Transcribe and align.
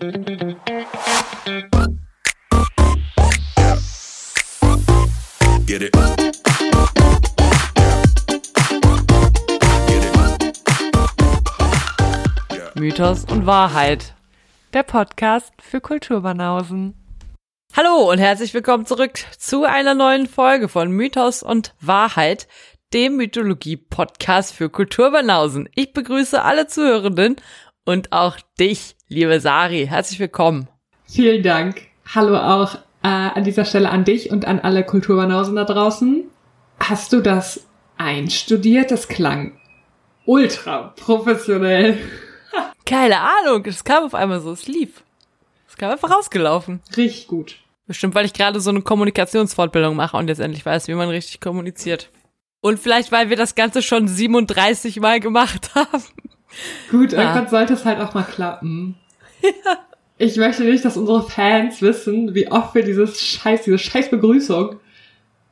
Get 0.00 0.12
it. 5.82 5.92
Mythos 12.76 13.24
und 13.24 13.46
Wahrheit. 13.46 14.14
Der 14.72 14.84
Podcast 14.84 15.52
für 15.60 15.80
Kulturbanausen. 15.80 16.94
Hallo 17.76 18.08
und 18.08 18.18
herzlich 18.18 18.54
willkommen 18.54 18.86
zurück 18.86 19.18
zu 19.36 19.64
einer 19.64 19.96
neuen 19.96 20.28
Folge 20.28 20.68
von 20.68 20.92
Mythos 20.92 21.42
und 21.42 21.74
Wahrheit, 21.80 22.46
dem 22.92 23.16
Mythologie-Podcast 23.16 24.54
für 24.54 24.70
Kulturbanausen. 24.70 25.68
Ich 25.74 25.92
begrüße 25.92 26.40
alle 26.40 26.68
Zuhörenden 26.68 27.36
und 27.88 28.12
auch 28.12 28.36
dich, 28.60 28.96
liebe 29.08 29.40
Sari. 29.40 29.86
Herzlich 29.86 30.20
willkommen. 30.20 30.68
Vielen 31.06 31.42
Dank. 31.42 31.80
Hallo 32.14 32.36
auch 32.36 32.74
äh, 33.02 33.08
an 33.08 33.44
dieser 33.44 33.64
Stelle 33.64 33.88
an 33.88 34.04
dich 34.04 34.30
und 34.30 34.44
an 34.44 34.60
alle 34.60 34.84
Kulturbanausen 34.84 35.56
da 35.56 35.64
draußen. 35.64 36.24
Hast 36.80 37.14
du 37.14 37.22
das 37.22 37.66
einstudiert? 37.96 38.90
Das 38.90 39.08
klang 39.08 39.58
ultra 40.26 40.92
professionell. 40.96 41.96
Keine 42.84 43.20
Ahnung, 43.20 43.64
es 43.64 43.82
kam 43.84 44.04
auf 44.04 44.14
einmal 44.14 44.40
so, 44.40 44.52
es 44.52 44.66
lief. 44.66 45.02
Es 45.66 45.78
kam 45.78 45.90
einfach 45.90 46.10
rausgelaufen. 46.10 46.82
Richtig 46.94 47.26
gut. 47.26 47.56
Bestimmt, 47.86 48.14
weil 48.14 48.26
ich 48.26 48.34
gerade 48.34 48.60
so 48.60 48.68
eine 48.68 48.82
Kommunikationsfortbildung 48.82 49.96
mache 49.96 50.18
und 50.18 50.28
jetzt 50.28 50.40
endlich 50.40 50.66
weiß, 50.66 50.88
wie 50.88 50.94
man 50.94 51.08
richtig 51.08 51.40
kommuniziert. 51.40 52.10
Und 52.60 52.78
vielleicht, 52.78 53.12
weil 53.12 53.30
wir 53.30 53.38
das 53.38 53.54
Ganze 53.54 53.80
schon 53.80 54.08
37 54.08 55.00
Mal 55.00 55.20
gemacht 55.20 55.70
haben. 55.74 56.04
Gut, 56.90 57.12
Ja. 57.12 57.18
irgendwann 57.20 57.48
sollte 57.48 57.72
es 57.74 57.84
halt 57.84 58.00
auch 58.00 58.14
mal 58.14 58.24
klappen. 58.24 58.96
Ich 60.20 60.36
möchte 60.36 60.64
nicht, 60.64 60.84
dass 60.84 60.96
unsere 60.96 61.22
Fans 61.22 61.80
wissen, 61.80 62.34
wie 62.34 62.50
oft 62.50 62.74
wir 62.74 62.82
dieses 62.82 63.22
Scheiß, 63.24 63.62
diese 63.62 63.78
scheiß 63.78 64.10
Begrüßung, 64.10 64.80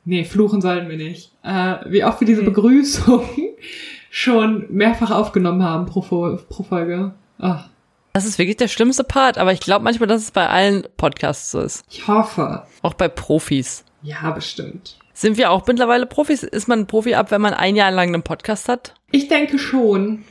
nee, 0.03 0.25
fluchen 0.25 0.59
sollten 0.59 0.89
wir 0.89 0.97
nicht, 0.97 1.31
äh, 1.41 1.75
wie 1.85 2.03
oft 2.03 2.19
wir 2.19 2.27
diese 2.27 2.41
Hm. 2.41 2.47
Begrüßung 2.47 3.29
schon 4.11 4.65
mehrfach 4.69 5.11
aufgenommen 5.11 5.63
haben 5.63 5.85
pro, 5.85 6.01
pro 6.01 6.63
Folge. 6.63 7.13
Ach, 7.39 7.69
Das 8.11 8.25
ist 8.25 8.37
wirklich 8.39 8.57
der 8.57 8.67
schlimmste 8.67 9.05
Part, 9.05 9.37
aber 9.37 9.53
ich 9.53 9.61
glaube 9.61 9.85
manchmal, 9.85 10.07
dass 10.07 10.23
es 10.23 10.31
bei 10.31 10.49
allen 10.49 10.85
Podcasts 10.97 11.49
so 11.51 11.61
ist. 11.61 11.85
ich 11.89 12.05
hoffe. 12.05 12.63
Auch 12.81 12.95
bei 12.95 13.07
Profis. 13.07 13.85
Ja, 14.01 14.31
bestimmt. 14.31 14.97
Sind 15.13 15.37
wir 15.37 15.49
auch 15.51 15.65
mittlerweile 15.65 16.05
Profis? 16.07 16.43
Ist 16.43 16.67
man 16.67 16.79
ein 16.79 16.87
Profi 16.87 17.15
ab, 17.15 17.31
wenn 17.31 17.39
man 17.41 17.53
ein 17.53 17.77
Jahr 17.77 17.91
lang 17.91 18.09
einen 18.13 18.23
Podcast 18.23 18.67
hat? 18.67 18.95
Ich 19.11 19.29
denke 19.29 19.57
schon. 19.59 20.25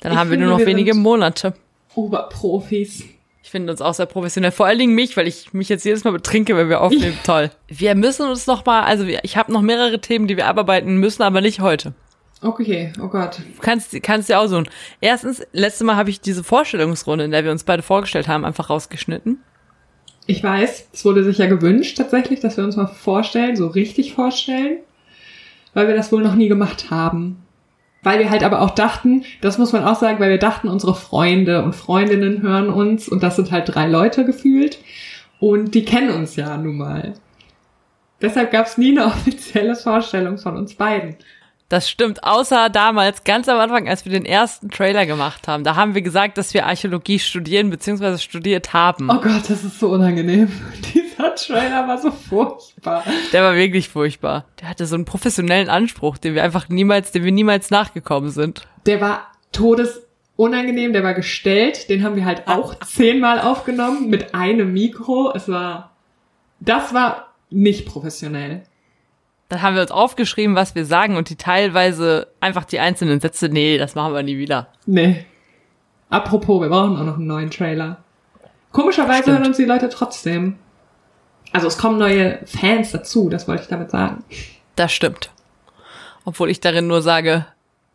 Dann 0.00 0.12
Ich 0.12 0.18
haben 0.18 0.30
wir 0.30 0.38
nur 0.38 0.50
noch 0.50 0.58
wir 0.58 0.66
wenige 0.66 0.94
Monate. 0.94 1.54
Oberprofis. 1.94 3.04
Ich 3.42 3.50
finde 3.50 3.70
uns 3.72 3.80
auch 3.80 3.94
sehr 3.94 4.06
professionell. 4.06 4.50
Vor 4.50 4.66
allen 4.66 4.78
Dingen 4.78 4.94
mich, 4.94 5.16
weil 5.16 5.28
ich 5.28 5.52
mich 5.52 5.68
jetzt 5.68 5.84
jedes 5.84 6.02
Mal 6.02 6.10
betrinke, 6.10 6.56
wenn 6.56 6.68
wir 6.68 6.80
aufnehmen. 6.80 7.16
Toll. 7.24 7.50
Wir 7.68 7.94
müssen 7.94 8.28
uns 8.28 8.46
noch 8.46 8.66
mal, 8.66 8.82
also 8.82 9.04
ich 9.04 9.36
habe 9.36 9.52
noch 9.52 9.62
mehrere 9.62 10.00
Themen, 10.00 10.26
die 10.26 10.36
wir 10.36 10.46
abarbeiten 10.48 10.96
müssen, 10.96 11.22
aber 11.22 11.40
nicht 11.40 11.60
heute. 11.60 11.94
Okay, 12.42 12.92
oh 13.00 13.08
Gott. 13.08 13.38
Du 13.38 13.62
kannst, 13.62 14.02
kannst 14.02 14.28
dir 14.28 14.40
aussuchen. 14.40 14.68
Erstens, 15.00 15.46
letztes 15.52 15.86
Mal 15.86 15.96
habe 15.96 16.10
ich 16.10 16.20
diese 16.20 16.44
Vorstellungsrunde, 16.44 17.24
in 17.24 17.30
der 17.30 17.44
wir 17.44 17.52
uns 17.52 17.64
beide 17.64 17.82
vorgestellt 17.82 18.28
haben, 18.28 18.44
einfach 18.44 18.68
rausgeschnitten. 18.68 19.38
Ich 20.26 20.42
weiß, 20.42 20.88
es 20.92 21.04
wurde 21.04 21.22
sich 21.22 21.38
ja 21.38 21.46
gewünscht 21.46 21.96
tatsächlich, 21.96 22.40
dass 22.40 22.56
wir 22.56 22.64
uns 22.64 22.76
mal 22.76 22.88
vorstellen, 22.88 23.56
so 23.56 23.68
richtig 23.68 24.12
vorstellen, 24.14 24.78
weil 25.72 25.86
wir 25.86 25.94
das 25.94 26.10
wohl 26.10 26.22
noch 26.22 26.34
nie 26.34 26.48
gemacht 26.48 26.90
haben. 26.90 27.45
Weil 28.06 28.20
wir 28.20 28.30
halt 28.30 28.44
aber 28.44 28.62
auch 28.62 28.70
dachten, 28.70 29.24
das 29.40 29.58
muss 29.58 29.72
man 29.72 29.82
auch 29.82 29.98
sagen, 29.98 30.20
weil 30.20 30.30
wir 30.30 30.38
dachten, 30.38 30.68
unsere 30.68 30.94
Freunde 30.94 31.64
und 31.64 31.74
Freundinnen 31.74 32.40
hören 32.40 32.68
uns 32.68 33.08
und 33.08 33.20
das 33.24 33.34
sind 33.34 33.50
halt 33.50 33.74
drei 33.74 33.88
Leute 33.88 34.24
gefühlt 34.24 34.78
und 35.40 35.74
die 35.74 35.84
kennen 35.84 36.10
uns 36.10 36.36
ja 36.36 36.56
nun 36.56 36.76
mal. 36.76 37.14
Deshalb 38.22 38.52
gab 38.52 38.66
es 38.66 38.78
nie 38.78 38.96
eine 38.96 39.06
offizielle 39.12 39.74
Vorstellung 39.74 40.38
von 40.38 40.56
uns 40.56 40.76
beiden. 40.76 41.16
Das 41.68 41.90
stimmt, 41.90 42.22
außer 42.22 42.70
damals, 42.70 43.24
ganz 43.24 43.48
am 43.48 43.58
Anfang, 43.58 43.88
als 43.88 44.04
wir 44.04 44.12
den 44.12 44.24
ersten 44.24 44.70
Trailer 44.70 45.04
gemacht 45.04 45.48
haben. 45.48 45.64
Da 45.64 45.74
haben 45.74 45.96
wir 45.96 46.02
gesagt, 46.02 46.38
dass 46.38 46.54
wir 46.54 46.64
Archäologie 46.64 47.18
studieren 47.18 47.70
bzw. 47.70 48.18
studiert 48.18 48.72
haben. 48.72 49.10
Oh 49.10 49.20
Gott, 49.20 49.50
das 49.50 49.64
ist 49.64 49.80
so 49.80 49.88
unangenehm. 49.88 50.48
Dieser 50.94 51.34
Trailer 51.34 51.88
war 51.88 51.98
so 51.98 52.12
furchtbar. 52.12 53.02
Der 53.32 53.42
war 53.42 53.56
wirklich 53.56 53.88
furchtbar. 53.88 54.44
Der 54.60 54.68
hatte 54.68 54.86
so 54.86 54.94
einen 54.94 55.06
professionellen 55.06 55.68
Anspruch, 55.68 56.18
den 56.18 56.36
wir 56.36 56.44
einfach 56.44 56.68
niemals, 56.68 57.10
dem 57.10 57.24
wir 57.24 57.32
niemals 57.32 57.70
nachgekommen 57.70 58.30
sind. 58.30 58.68
Der 58.86 59.00
war 59.00 59.26
todesunangenehm, 59.50 60.92
der 60.92 61.02
war 61.02 61.14
gestellt. 61.14 61.88
Den 61.88 62.04
haben 62.04 62.14
wir 62.14 62.26
halt 62.26 62.46
auch 62.46 62.78
zehnmal 62.78 63.40
aufgenommen 63.40 64.08
mit 64.08 64.36
einem 64.36 64.72
Mikro. 64.72 65.32
Es 65.34 65.48
war, 65.48 65.96
das 66.60 66.94
war 66.94 67.34
nicht 67.50 67.86
professionell. 67.86 68.62
Dann 69.48 69.62
haben 69.62 69.74
wir 69.74 69.82
uns 69.82 69.92
aufgeschrieben, 69.92 70.56
was 70.56 70.74
wir 70.74 70.84
sagen 70.84 71.16
und 71.16 71.30
die 71.30 71.36
teilweise 71.36 72.28
einfach 72.40 72.64
die 72.64 72.80
einzelnen 72.80 73.20
Sätze, 73.20 73.48
nee, 73.48 73.78
das 73.78 73.94
machen 73.94 74.12
wir 74.12 74.22
nie 74.22 74.38
wieder. 74.38 74.68
Nee. 74.86 75.24
Apropos, 76.10 76.60
wir 76.60 76.68
brauchen 76.68 76.96
auch 76.96 77.04
noch 77.04 77.16
einen 77.16 77.26
neuen 77.26 77.50
Trailer. 77.50 77.98
Komischerweise 78.72 79.22
Stimmt. 79.22 79.38
hören 79.38 79.46
uns 79.48 79.56
die 79.56 79.64
Leute 79.64 79.88
trotzdem. 79.88 80.58
Also 81.52 81.68
es 81.68 81.78
kommen 81.78 81.98
neue 81.98 82.40
Fans 82.44 82.90
dazu, 82.90 83.28
das 83.28 83.46
wollte 83.46 83.62
ich 83.62 83.68
damit 83.68 83.90
sagen. 83.90 84.24
Das 84.74 84.92
stimmt. 84.92 85.30
Obwohl 86.24 86.50
ich 86.50 86.60
darin 86.60 86.88
nur 86.88 87.02
sage, 87.02 87.46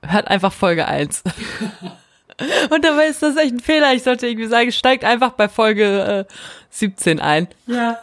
hört 0.02 0.28
einfach 0.30 0.54
Folge 0.54 0.88
1. 0.88 1.24
und 2.70 2.84
dabei 2.84 3.08
ist 3.08 3.22
das 3.22 3.36
echt 3.36 3.54
ein 3.54 3.60
Fehler. 3.60 3.94
Ich 3.94 4.04
sollte 4.04 4.26
irgendwie 4.26 4.48
sagen, 4.48 4.72
steigt 4.72 5.04
einfach 5.04 5.32
bei 5.32 5.50
Folge 5.50 6.28
äh, 6.30 6.34
17 6.70 7.20
ein. 7.20 7.48
Ja. 7.68 8.00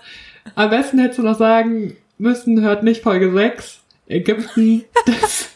Am 0.54 0.70
besten 0.70 0.98
hättest 0.98 1.18
du 1.18 1.22
noch 1.22 1.36
sagen 1.36 1.96
müssen, 2.18 2.60
hört 2.60 2.82
nicht 2.82 3.02
Folge 3.02 3.32
6. 3.32 3.80
Ägypten, 4.08 4.84
das, 5.06 5.48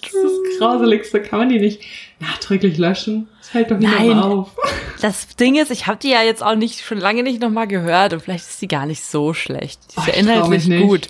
das 0.00 0.12
ist 0.12 0.14
das 0.14 0.58
Grauseligste. 0.58 1.22
Kann 1.22 1.38
man 1.40 1.48
die 1.48 1.60
nicht 1.60 1.82
nachträglich 2.18 2.78
löschen? 2.78 3.28
Das 3.38 3.50
fällt 3.50 3.70
doch 3.70 3.78
niemandem 3.78 4.08
Nein. 4.08 4.18
auf. 4.18 4.56
Das 5.00 5.36
Ding 5.36 5.56
ist, 5.56 5.70
ich 5.70 5.86
habe 5.86 5.98
die 5.98 6.10
ja 6.10 6.22
jetzt 6.22 6.42
auch 6.42 6.56
nicht 6.56 6.80
schon 6.84 6.98
lange 6.98 7.22
nicht 7.22 7.40
nochmal 7.40 7.68
gehört 7.68 8.12
und 8.12 8.20
vielleicht 8.20 8.48
ist 8.48 8.60
die 8.60 8.68
gar 8.68 8.86
nicht 8.86 9.04
so 9.04 9.32
schlecht. 9.34 9.80
Die 9.92 9.96
ist 9.96 9.98
Ach, 9.98 10.08
ja 10.08 10.14
inhaltlich 10.14 10.66
nicht. 10.66 10.82
gut. 10.82 11.08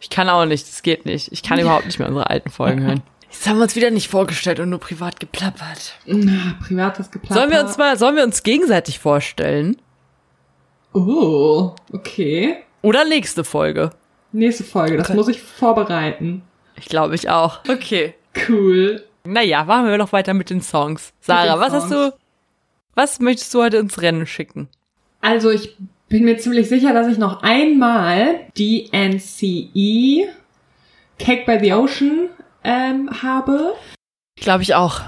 Ich 0.00 0.10
kann 0.10 0.28
auch 0.28 0.44
nicht, 0.44 0.68
das 0.68 0.82
geht 0.82 1.06
nicht. 1.06 1.32
Ich 1.32 1.42
kann 1.42 1.58
überhaupt 1.58 1.86
nicht 1.86 1.98
mehr 1.98 2.08
unsere 2.08 2.28
alten 2.28 2.50
Folgen 2.50 2.82
hören. 2.82 3.02
Jetzt 3.30 3.46
haben 3.46 3.56
wir 3.56 3.64
uns 3.64 3.76
wieder 3.76 3.90
nicht 3.90 4.08
vorgestellt 4.08 4.60
und 4.60 4.70
nur 4.70 4.78
privat 4.78 5.18
geplappert. 5.20 5.94
Na, 6.06 6.56
privates 6.64 7.10
Geplapper. 7.10 7.34
Sollen 7.34 7.50
wir 7.50 7.60
uns 7.60 7.76
mal, 7.76 7.98
sollen 7.98 8.16
wir 8.16 8.24
uns 8.24 8.42
gegenseitig 8.42 8.98
vorstellen? 8.98 9.76
Oh, 10.94 11.74
okay. 11.92 12.58
Oder 12.86 13.04
nächste 13.04 13.42
Folge? 13.42 13.90
Nächste 14.30 14.62
Folge, 14.62 14.96
das 14.96 15.08
Okay. 15.08 15.16
muss 15.16 15.26
ich 15.28 15.42
vorbereiten. 15.42 16.42
Ich 16.76 16.86
glaube 16.86 17.16
ich 17.16 17.28
auch. 17.28 17.60
Okay. 17.68 18.14
Cool. 18.48 19.02
Naja, 19.24 19.64
machen 19.64 19.88
wir 19.88 19.98
doch 19.98 20.12
weiter 20.12 20.34
mit 20.34 20.50
den 20.50 20.60
Songs. 20.60 21.12
Sarah, 21.20 21.54
den 21.54 21.60
was 21.60 21.72
hast 21.72 21.88
Songs. 21.88 22.12
du, 22.12 22.16
was 22.94 23.18
möchtest 23.18 23.52
du 23.54 23.62
heute 23.62 23.78
ins 23.78 24.00
Rennen 24.00 24.24
schicken? 24.26 24.68
Also 25.20 25.50
ich 25.50 25.76
bin 26.08 26.24
mir 26.24 26.38
ziemlich 26.38 26.68
sicher, 26.68 26.92
dass 26.92 27.08
ich 27.08 27.18
noch 27.18 27.42
einmal 27.42 28.38
die 28.56 28.88
NCE 28.92 30.28
Cake 31.18 31.44
by 31.44 31.58
the 31.64 31.72
Ocean 31.72 32.28
ähm, 32.62 33.10
habe. 33.22 33.74
Glaube 34.36 34.62
ich 34.62 34.76
auch. 34.76 35.00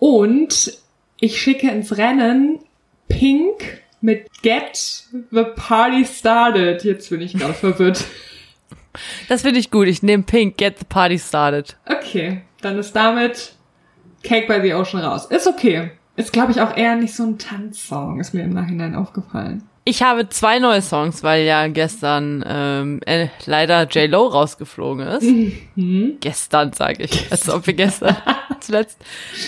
Und 0.00 0.78
ich 1.20 1.40
schicke 1.40 1.70
ins 1.70 1.96
Rennen 1.96 2.58
Pink 3.08 3.82
mit 4.04 4.30
Get 4.42 5.06
the 5.30 5.44
Party 5.56 6.04
Started. 6.04 6.84
Jetzt 6.84 7.08
bin 7.08 7.22
ich 7.22 7.32
gerade 7.32 7.54
verwirrt. 7.54 8.04
Das 9.28 9.42
finde 9.42 9.58
ich 9.58 9.70
gut. 9.70 9.88
Ich 9.88 10.02
nehme 10.02 10.22
Pink, 10.22 10.58
Get 10.58 10.78
the 10.78 10.84
Party 10.84 11.18
Started. 11.18 11.76
Okay, 11.86 12.42
dann 12.60 12.78
ist 12.78 12.94
damit 12.94 13.54
Cake 14.22 14.46
by 14.46 14.60
the 14.62 14.74
Ocean 14.74 15.00
raus. 15.00 15.26
Ist 15.26 15.48
okay. 15.48 15.92
Ist, 16.16 16.32
glaube 16.32 16.52
ich, 16.52 16.60
auch 16.60 16.76
eher 16.76 16.94
nicht 16.96 17.14
so 17.14 17.24
ein 17.24 17.38
Tanzsong, 17.38 18.20
ist 18.20 18.34
mir 18.34 18.44
im 18.44 18.52
Nachhinein 18.52 18.94
aufgefallen. 18.94 19.64
Ich 19.86 20.02
habe 20.02 20.30
zwei 20.30 20.58
neue 20.60 20.80
Songs, 20.80 21.22
weil 21.22 21.44
ja 21.44 21.66
gestern 21.68 22.42
ähm, 22.46 23.00
äh, 23.04 23.28
leider 23.44 23.86
J-Lo 23.86 24.28
rausgeflogen 24.28 25.06
ist. 25.06 25.22
Mhm. 25.76 26.16
Gestern, 26.20 26.72
sage 26.72 27.04
ich. 27.04 27.30
Als 27.30 27.50
ob 27.50 27.66
wir 27.66 27.74
gestern 27.74 28.16
zuletzt. 28.60 28.98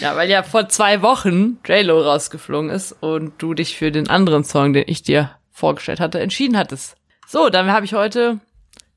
Ja, 0.02 0.14
weil 0.14 0.28
ja 0.28 0.42
vor 0.42 0.68
zwei 0.68 1.00
Wochen 1.00 1.58
J-Lo 1.66 2.02
rausgeflogen 2.02 2.68
ist 2.68 2.92
und 3.00 3.32
du 3.38 3.54
dich 3.54 3.76
für 3.76 3.90
den 3.90 4.10
anderen 4.10 4.44
Song, 4.44 4.74
den 4.74 4.84
ich 4.86 5.02
dir 5.02 5.30
vorgestellt 5.52 6.00
hatte, 6.00 6.20
entschieden 6.20 6.58
hattest. 6.58 6.96
So, 7.26 7.48
dann 7.48 7.72
habe 7.72 7.86
ich 7.86 7.94
heute 7.94 8.38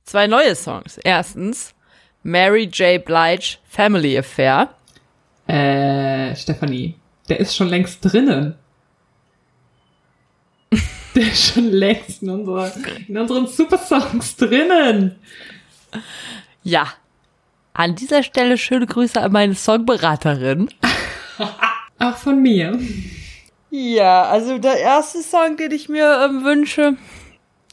zwei 0.03 0.27
neue 0.27 0.55
Songs. 0.55 0.97
Erstens 0.97 1.73
Mary 2.21 2.65
J. 2.65 3.03
Blige 3.03 3.59
Family 3.69 4.17
Affair. 4.17 4.69
Äh, 5.47 6.35
Stefanie, 6.35 6.95
der 7.29 7.39
ist 7.39 7.55
schon 7.55 7.69
längst 7.69 7.99
drinnen. 8.03 8.55
Der 11.15 11.23
ist 11.23 11.53
schon 11.53 11.71
längst 11.71 12.21
in, 12.21 12.29
unserer, 12.29 12.71
in 13.07 13.17
unseren 13.17 13.47
Supersongs 13.47 14.35
drinnen. 14.35 15.15
Ja. 16.63 16.87
An 17.73 17.95
dieser 17.95 18.23
Stelle 18.23 18.57
schöne 18.57 18.85
Grüße 18.85 19.21
an 19.21 19.31
meine 19.31 19.53
Songberaterin. 19.53 20.69
Auch 21.99 22.17
von 22.17 22.41
mir. 22.41 22.79
Ja, 23.69 24.23
also 24.23 24.57
der 24.57 24.79
erste 24.79 25.21
Song, 25.21 25.57
den 25.57 25.71
ich 25.71 25.89
mir 25.89 26.25
ähm, 26.25 26.43
wünsche, 26.43 26.97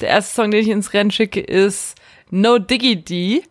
der 0.00 0.08
erste 0.10 0.34
Song, 0.34 0.50
den 0.50 0.60
ich 0.60 0.68
ins 0.68 0.92
Rennen 0.92 1.10
schicke, 1.10 1.40
ist 1.40 1.96
No 2.30 2.58
Diggity 2.58 3.44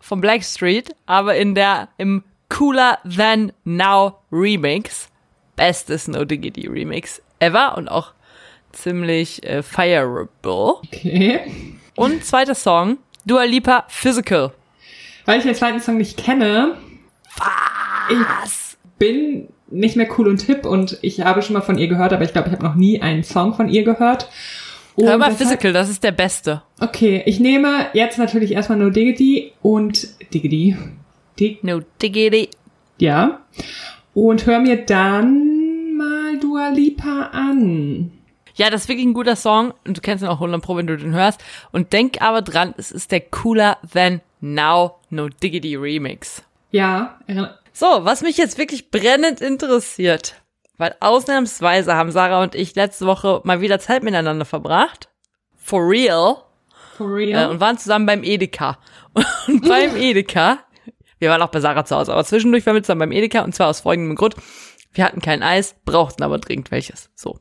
von 0.00 0.20
Blackstreet, 0.20 0.94
aber 1.06 1.36
in 1.36 1.54
der 1.54 1.88
im 1.98 2.22
Cooler 2.48 2.98
Than 3.04 3.52
Now 3.64 4.18
Remix. 4.30 5.08
Bestes 5.56 6.08
No 6.08 6.24
Diggity 6.24 6.66
Remix 6.66 7.20
ever 7.40 7.76
und 7.76 7.88
auch 7.88 8.12
ziemlich 8.82 9.42
äh, 9.44 9.62
fireable. 9.62 10.74
Okay. 10.86 11.40
Und 11.96 12.24
zweiter 12.24 12.54
Song, 12.54 12.98
Dua 13.26 13.44
Lipa 13.44 13.84
Physical. 13.88 14.52
Weil 15.24 15.38
ich 15.38 15.44
den 15.44 15.54
zweiten 15.54 15.80
Song 15.80 15.96
nicht 15.98 16.16
kenne, 16.16 16.76
Was? 18.40 18.76
bin 18.98 19.48
nicht 19.70 19.96
mehr 19.96 20.08
cool 20.18 20.28
und 20.28 20.40
hip 20.42 20.64
und 20.64 20.98
ich 21.02 21.20
habe 21.20 21.42
schon 21.42 21.52
mal 21.54 21.60
von 21.60 21.76
ihr 21.78 21.88
gehört, 21.88 22.12
aber 22.12 22.24
ich 22.24 22.32
glaube, 22.32 22.48
ich 22.48 22.54
habe 22.54 22.64
noch 22.64 22.74
nie 22.74 23.02
einen 23.02 23.22
Song 23.22 23.54
von 23.54 23.68
ihr 23.68 23.82
gehört. 23.84 24.28
Und 24.96 25.06
Hör 25.06 25.18
mal 25.18 25.32
Physical, 25.32 25.72
das 25.72 25.88
ist 25.90 26.02
der 26.02 26.12
beste. 26.12 26.62
Okay, 26.80 27.22
ich 27.26 27.38
nehme 27.38 27.86
jetzt 27.92 28.18
natürlich 28.18 28.52
erstmal 28.52 28.78
nur 28.78 28.90
Diggity 28.90 29.52
und 29.62 30.08
Diggity. 30.32 30.76
Dig 31.38 31.62
No 31.62 31.80
Diggity. 32.02 32.48
ja. 32.98 33.40
Und 34.14 34.46
hör 34.46 34.58
mir 34.58 34.84
dann 34.84 35.96
mal 35.96 36.38
Dua 36.40 36.70
Lipa 36.70 37.28
an. 37.32 38.10
Ja, 38.58 38.70
das 38.70 38.82
ist 38.82 38.88
wirklich 38.88 39.06
ein 39.06 39.14
guter 39.14 39.36
Song 39.36 39.72
und 39.86 39.96
du 39.96 40.00
kennst 40.00 40.22
ihn 40.22 40.28
auch 40.28 40.34
100 40.40 40.60
Pro, 40.60 40.76
wenn 40.76 40.86
du 40.88 40.96
den 40.96 41.14
hörst. 41.14 41.40
Und 41.70 41.92
denk 41.92 42.20
aber 42.20 42.42
dran, 42.42 42.74
es 42.76 42.90
ist 42.90 43.12
der 43.12 43.20
Cooler 43.20 43.78
Than 43.92 44.20
Now 44.40 44.96
No 45.10 45.28
Diggity 45.28 45.76
Remix. 45.76 46.42
Ja, 46.70 47.18
So, 47.72 47.86
was 48.04 48.22
mich 48.22 48.36
jetzt 48.36 48.58
wirklich 48.58 48.90
brennend 48.90 49.40
interessiert, 49.40 50.34
weil 50.76 50.94
ausnahmsweise 51.00 51.94
haben 51.94 52.10
Sarah 52.10 52.42
und 52.42 52.54
ich 52.56 52.74
letzte 52.74 53.06
Woche 53.06 53.40
mal 53.44 53.60
wieder 53.60 53.78
Zeit 53.78 54.02
miteinander 54.02 54.44
verbracht. 54.44 55.08
For 55.56 55.80
real. 55.88 56.36
for 56.96 57.10
Äh, 57.10 57.12
real. 57.26 57.50
und 57.50 57.60
waren 57.60 57.78
zusammen 57.78 58.06
beim 58.06 58.24
Edeka. 58.24 58.78
Und 59.46 59.68
beim 59.68 59.96
Edeka, 59.96 60.58
wir 61.18 61.30
waren 61.30 61.42
auch 61.42 61.48
bei 61.50 61.60
Sarah 61.60 61.84
zu 61.84 61.96
Hause, 61.96 62.12
aber 62.12 62.24
zwischendurch 62.24 62.64
waren 62.66 62.74
wir 62.74 62.82
zusammen 62.82 63.00
beim 63.00 63.12
Edeka 63.12 63.42
und 63.42 63.54
zwar 63.54 63.68
aus 63.68 63.80
folgendem 63.80 64.14
Grund. 64.16 64.34
Wir 64.92 65.04
hatten 65.04 65.20
kein 65.20 65.42
Eis, 65.42 65.74
brauchten 65.84 66.22
aber 66.22 66.38
dringend 66.38 66.70
welches. 66.70 67.10
So. 67.14 67.38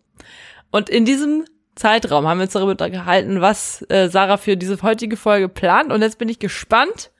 Und 0.71 0.89
in 0.89 1.05
diesem 1.05 1.45
Zeitraum 1.75 2.27
haben 2.27 2.39
wir 2.39 2.43
uns 2.43 2.53
darüber 2.53 2.89
gehalten, 2.89 3.41
was 3.41 3.85
äh, 3.89 4.09
Sarah 4.09 4.37
für 4.37 4.57
diese 4.57 4.81
heutige 4.81 5.17
Folge 5.17 5.47
plant. 5.47 5.91
Und 5.91 6.01
jetzt 6.01 6.17
bin 6.17 6.29
ich 6.29 6.39
gespannt, 6.39 7.11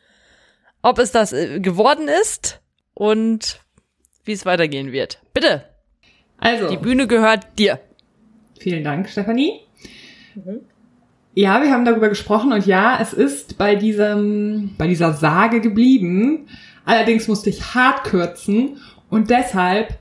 ob 0.82 1.00
es 1.00 1.12
das 1.12 1.34
äh, 1.34 1.60
geworden 1.60 2.08
ist 2.22 2.62
und 2.94 3.62
wie 4.26 4.34
es 4.34 4.46
weitergehen 4.46 4.92
wird. 4.92 5.22
Bitte, 5.34 5.64
also, 6.38 6.70
die 6.70 6.78
Bühne 6.78 7.08
gehört 7.08 7.48
dir. 7.58 7.80
vielen 8.60 8.84
Dank, 8.84 9.10
Stefanie. 9.10 9.62
Ja, 11.34 11.62
wir 11.62 11.72
haben 11.72 11.86
darüber 11.86 12.10
gesprochen 12.10 12.52
und 12.52 12.66
ja, 12.66 13.00
es 13.00 13.14
ist 13.14 13.58
bei 13.58 13.76
diesem, 13.76 14.76
bei 14.78 14.88
dieser 14.88 15.14
Sage 15.14 15.62
geblieben. 15.62 16.48
Allerdings 16.86 17.28
musste 17.28 17.50
ich 17.50 17.76
hart 17.76 18.04
kürzen 18.04 18.82
und 19.10 19.30
deshalb 19.30 19.98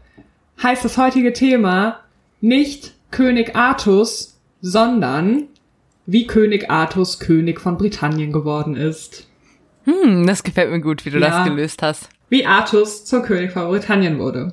heißt 0.62 0.84
das 0.84 0.96
heutige 0.96 1.32
Thema 1.32 2.00
nicht 2.40 2.95
König 3.11 3.55
Artus, 3.56 4.38
sondern 4.61 5.44
wie 6.06 6.26
König 6.26 6.70
Artus 6.70 7.19
König 7.19 7.61
von 7.61 7.76
Britannien 7.79 8.32
geworden 8.32 8.76
ist. 8.76 9.26
Hm, 9.85 10.26
das 10.26 10.43
gefällt 10.43 10.70
mir 10.70 10.81
gut, 10.81 11.05
wie 11.05 11.11
du 11.11 11.19
Ja. 11.19 11.29
das 11.31 11.44
gelöst 11.47 11.82
hast. 11.82 12.08
Wie 12.29 12.44
Artus 12.47 13.05
zum 13.05 13.23
König 13.23 13.53
von 13.53 13.69
Britannien 13.69 14.19
wurde. 14.19 14.53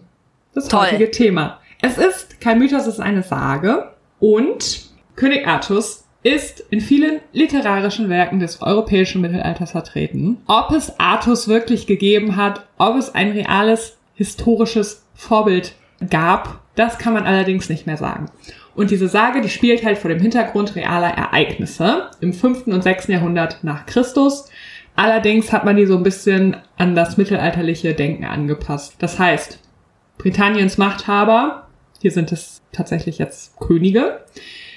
Das 0.54 0.68
Toll. 0.68 0.82
heutige 0.86 1.10
Thema. 1.12 1.60
Es 1.82 1.98
ist 1.98 2.40
kein 2.40 2.60
Mythos, 2.60 2.84
es 2.84 2.96
ist 2.96 3.00
eine 3.00 3.24
Sage. 3.24 3.92
Und 4.20 4.86
König 5.16 5.48
Artus 5.48 6.06
ist 6.22 6.62
in 6.70 6.80
vielen 6.80 7.20
literarischen 7.34 8.08
Werken 8.10 8.40
des 8.40 8.62
europäischen 8.62 9.22
Mittelalters 9.22 9.72
vertreten. 9.72 10.38
Ob 10.48 10.72
es 10.72 10.98
Artus 11.00 11.48
wirklich 11.48 11.86
gegeben 11.88 12.36
hat, 12.38 12.66
ob 12.78 12.96
es 12.96 13.14
ein 13.14 13.32
reales 13.32 13.98
historisches 14.14 15.04
Vorbild 15.16 15.74
gab, 16.10 16.62
das 16.76 16.98
kann 16.98 17.14
man 17.14 17.26
allerdings 17.26 17.70
nicht 17.70 17.86
mehr 17.86 17.98
sagen. 17.98 18.28
Und 18.76 18.90
diese 18.90 19.08
Sage, 19.08 19.42
die 19.42 19.50
spielt 19.50 19.86
halt 19.86 19.98
vor 19.98 20.10
dem 20.10 20.20
Hintergrund 20.20 20.76
realer 20.76 21.10
Ereignisse 21.10 22.10
im 22.22 22.34
5. 22.34 22.68
und 22.68 22.82
6. 22.82 23.08
Jahrhundert 23.08 23.64
nach 23.64 23.86
Christus. 23.86 24.50
Allerdings 24.96 25.52
hat 25.52 25.66
man 25.66 25.76
die 25.76 25.86
so 25.86 25.98
ein 25.98 26.04
bisschen 26.04 26.58
an 26.78 26.96
das 26.96 27.18
mittelalterliche 27.18 27.94
Denken 27.94 28.26
angepasst. 28.26 28.96
Das 29.00 29.20
heißt, 29.20 29.60
Britanniens 30.18 30.78
Machthaber, 30.78 31.68
hier 32.02 32.12
sind 32.12 32.32
es 32.32 32.62
tatsächlich 32.72 33.18
jetzt 33.18 33.60
Könige, 33.60 34.22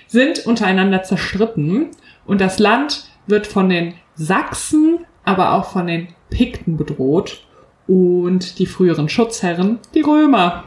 sind 0.07 0.47
untereinander 0.47 1.03
zerstritten 1.03 1.89
und 2.27 2.41
das 2.41 2.59
Land 2.59 3.09
wird 3.27 3.47
von 3.47 3.69
den 3.69 3.95
Sachsen, 4.15 5.01
aber 5.25 5.53
auch 5.53 5.71
von 5.71 5.87
den 5.87 6.09
Pikten 6.31 6.77
bedroht 6.77 7.47
und 7.87 8.59
die 8.59 8.67
früheren 8.67 9.09
Schutzherren, 9.09 9.79
die 9.95 10.01
Römer, 10.01 10.65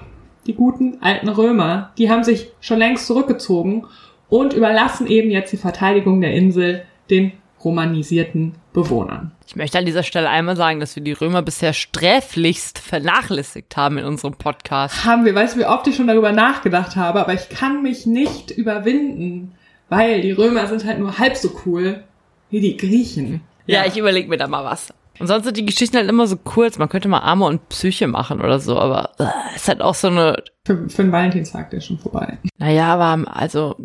die 0.49 0.55
guten 0.55 0.97
alten 1.01 1.29
Römer, 1.29 1.91
die 1.99 2.09
haben 2.09 2.23
sich 2.23 2.49
schon 2.59 2.79
längst 2.79 3.05
zurückgezogen 3.05 3.85
und 4.29 4.53
überlassen 4.53 5.05
eben 5.05 5.29
jetzt 5.29 5.53
die 5.53 5.57
Verteidigung 5.57 6.21
der 6.21 6.33
Insel 6.33 6.81
den 7.11 7.33
romanisierten 7.63 8.55
Bewohnern. 8.73 9.31
Ich 9.45 9.55
möchte 9.55 9.77
an 9.77 9.85
dieser 9.85 10.01
Stelle 10.01 10.27
einmal 10.27 10.55
sagen, 10.55 10.79
dass 10.79 10.95
wir 10.95 11.03
die 11.03 11.11
Römer 11.11 11.43
bisher 11.43 11.73
sträflichst 11.73 12.79
vernachlässigt 12.79 13.77
haben 13.77 13.99
in 13.99 14.05
unserem 14.05 14.33
Podcast. 14.33 15.05
haben 15.05 15.23
wir, 15.23 15.35
weißt 15.35 15.55
du, 15.55 15.59
wie 15.59 15.65
oft 15.65 15.85
ich 15.85 15.95
schon 15.95 16.07
darüber 16.07 16.31
nachgedacht 16.31 16.95
habe, 16.95 17.19
aber 17.19 17.33
ich 17.35 17.49
kann 17.49 17.83
mich 17.83 18.07
nicht 18.07 18.49
überwinden, 18.49 19.53
weil 19.87 20.21
die 20.21 20.31
Römer 20.31 20.65
sind 20.65 20.83
halt 20.83 20.97
nur 20.97 21.19
halb 21.19 21.35
so 21.35 21.51
cool 21.65 22.03
wie 22.49 22.59
die 22.59 22.75
Griechen. 22.75 23.41
Ja, 23.67 23.85
ich 23.85 23.97
überlege 23.97 24.29
mir 24.29 24.37
da 24.37 24.47
mal 24.47 24.63
was. 24.63 24.91
Und 25.19 25.27
sonst 25.27 25.43
sind 25.43 25.57
die 25.57 25.65
Geschichten 25.65 25.97
halt 25.97 26.09
immer 26.09 26.27
so 26.27 26.37
kurz. 26.37 26.77
Man 26.77 26.89
könnte 26.89 27.09
mal 27.09 27.19
Arme 27.19 27.45
und 27.45 27.67
Psyche 27.69 28.07
machen 28.07 28.39
oder 28.39 28.59
so, 28.59 28.79
aber 28.79 29.11
äh, 29.19 29.55
ist 29.55 29.67
halt 29.67 29.81
auch 29.81 29.95
so 29.95 30.07
eine. 30.07 30.41
Für, 30.65 30.89
für 30.89 31.03
den 31.03 31.11
Valentinstag 31.11 31.69
der 31.69 31.79
ist 31.79 31.85
schon 31.85 31.99
vorbei. 31.99 32.37
Naja, 32.57 32.93
aber 32.93 33.35
also 33.35 33.75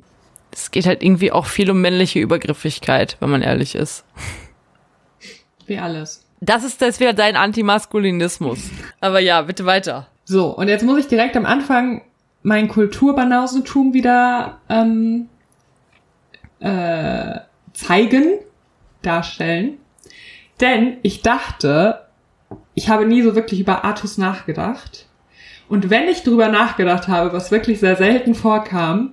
es 0.53 0.71
geht 0.71 0.87
halt 0.87 1.03
irgendwie 1.03 1.33
auch 1.33 1.47
viel 1.47 1.71
um 1.71 1.81
männliche 1.81 2.21
Übergriffigkeit, 2.21 3.17
wenn 3.21 3.31
man 3.31 3.43
ehrlich 3.43 3.75
ist. 3.75 4.05
Wie 5.67 5.79
alles. 5.79 6.25
Das 6.41 6.63
ist 6.63 6.81
das 6.83 7.01
wieder 7.01 7.13
dein 7.13 7.37
Antimaskulinismus. 7.37 8.71
Aber 9.01 9.19
ja, 9.19 9.43
bitte 9.43 9.65
weiter. 9.67 10.07
So, 10.25 10.49
und 10.57 10.69
jetzt 10.69 10.85
muss 10.85 10.99
ich 10.99 11.09
direkt 11.09 11.37
am 11.37 11.47
Anfang 11.47 12.03
mein 12.43 12.69
Kulturbanausentum 12.69 13.95
wieder 13.95 14.59
ähm, 14.69 15.29
äh, 16.61 17.41
zeigen, 17.73 18.38
darstellen. 19.03 19.79
Denn 20.61 20.99
ich 21.02 21.23
dachte, 21.23 22.06
ich 22.75 22.88
habe 22.88 23.06
nie 23.06 23.23
so 23.23 23.34
wirklich 23.34 23.61
über 23.61 23.84
Artus 23.84 24.18
nachgedacht. 24.18 25.06
Und 25.68 25.90
wenn 25.90 26.08
ich 26.08 26.23
drüber 26.23 26.49
nachgedacht 26.49 27.08
habe, 27.08 27.32
was 27.32 27.50
wirklich 27.50 27.80
sehr 27.80 27.96
selten 27.96 28.34
vorkam, 28.34 29.12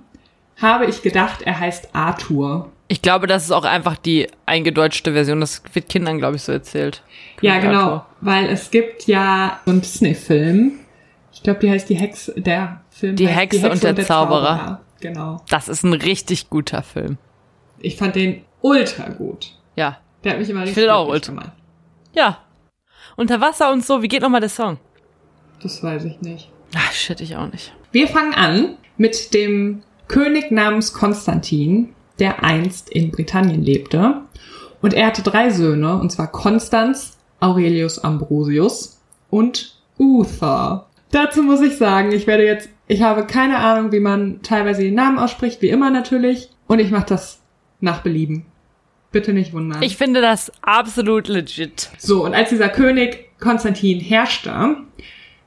habe 0.62 0.86
ich 0.86 1.02
gedacht, 1.02 1.42
er 1.42 1.60
heißt 1.60 1.90
Arthur. 1.94 2.72
Ich 2.88 3.02
glaube, 3.02 3.26
das 3.26 3.46
ist 3.46 3.52
auch 3.52 3.64
einfach 3.64 3.96
die 3.96 4.28
eingedeutschte 4.46 5.14
Version. 5.14 5.40
Das 5.40 5.64
wird 5.74 5.88
Kindern, 5.88 6.18
glaube 6.18 6.36
ich, 6.36 6.44
so 6.44 6.52
erzählt. 6.52 7.04
Ja, 7.40 7.60
genau, 7.60 7.80
Arthur. 7.80 8.06
weil 8.20 8.50
es 8.50 8.70
gibt 8.70 9.08
ja 9.08 9.60
so 9.66 9.72
einen 9.72 9.82
Disney-Film. 9.82 10.74
Ich 11.34 11.42
glaube, 11.42 11.62
die 11.62 11.72
heißt 11.72 11.90
die 11.90 11.96
Hexe, 11.96 12.34
der 12.40 12.82
Film 12.90 13.16
Die 13.16 13.28
heißt 13.28 13.38
Hexe 13.38 13.72
und 13.72 13.82
der 13.84 13.96
Zauberer. 14.06 14.82
Genau. 15.00 15.42
Das 15.50 15.70
ist 15.70 15.84
ein 15.84 15.94
richtig 15.94 16.50
guter 16.50 16.84
Film. 16.84 17.18
Ich 17.80 17.96
fand 17.96 18.16
den 18.16 18.44
ultra 18.62 19.10
gut. 19.10 19.54
Ja. 19.76 19.98
Der 20.24 20.34
hat 20.34 20.40
mich 20.40 20.50
immer 20.50 20.62
richtig 20.62 20.76
finde 20.76 20.94
auch 20.94 21.06
glücklich 21.08 21.30
ultra. 21.30 21.42
gemacht. 21.44 21.58
Ja. 22.14 22.38
Unter 23.16 23.42
Wasser 23.42 23.72
und 23.72 23.86
so. 23.86 24.02
Wie 24.02 24.08
geht 24.08 24.22
nochmal 24.22 24.42
der 24.42 24.50
Song? 24.50 24.78
Das 25.62 25.84
weiß 25.84 26.06
ich 26.06 26.22
nicht. 26.22 26.50
Ach, 26.76 26.92
shit, 26.92 27.22
ich 27.22 27.36
auch 27.36 27.52
nicht. 27.52 27.74
Wir 27.92 28.08
fangen 28.08 28.34
an 28.34 28.78
mit 28.98 29.34
dem 29.34 29.84
König 30.08 30.52
namens 30.52 30.94
Konstantin, 30.94 31.94
der 32.20 32.44
einst 32.44 32.90
in 32.90 33.12
Britannien 33.12 33.64
lebte. 33.64 34.22
Und 34.82 34.94
er 34.94 35.08
hatte 35.08 35.22
drei 35.22 35.50
Söhne, 35.50 36.00
und 36.00 36.12
zwar 36.12 36.32
Konstanz, 36.32 37.18
Aurelius 37.40 38.00
Ambrosius 38.00 39.02
und 39.30 39.76
Uther. 40.00 40.88
Dazu 41.12 41.44
muss 41.44 41.62
ich 41.62 41.78
sagen, 41.78 42.12
ich 42.12 42.26
werde 42.26 42.46
jetzt, 42.46 42.70
ich 42.88 43.02
habe 43.02 43.26
keine 43.26 43.58
Ahnung, 43.58 43.92
wie 43.92 44.00
man 44.00 44.42
teilweise 44.42 44.82
den 44.82 44.96
Namen 44.96 45.20
ausspricht, 45.20 45.62
wie 45.62 45.70
immer 45.70 45.90
natürlich. 45.90 46.50
Und 46.68 46.80
ich 46.80 46.92
mache 46.92 47.08
das 47.08 47.42
nach 47.80 48.02
Belieben. 48.02 48.46
Bitte 49.12 49.34
nicht 49.34 49.52
wundern. 49.54 49.82
Ich 49.82 49.98
finde 49.98 50.22
das 50.22 50.52
absolut 50.62 51.28
legit. 51.28 51.90
So, 51.98 52.24
und 52.24 52.34
als 52.34 52.50
dieser 52.50 52.70
König 52.70 53.30
Konstantin 53.40 54.00
herrschte, 54.00 54.78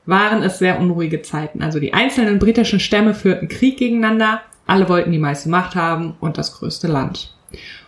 waren 0.05 0.43
es 0.43 0.59
sehr 0.59 0.79
unruhige 0.79 1.21
Zeiten. 1.23 1.63
Also 1.63 1.79
die 1.79 1.93
einzelnen 1.93 2.37
britischen 2.37 2.79
Stämme 2.79 3.15
führten 3.15 3.47
Krieg 3.47 3.77
gegeneinander, 3.77 4.41
alle 4.67 4.87
wollten 4.89 5.11
die 5.11 5.19
meiste 5.19 5.49
Macht 5.49 5.75
haben 5.75 6.15
und 6.19 6.37
das 6.37 6.53
größte 6.53 6.87
Land. 6.87 7.35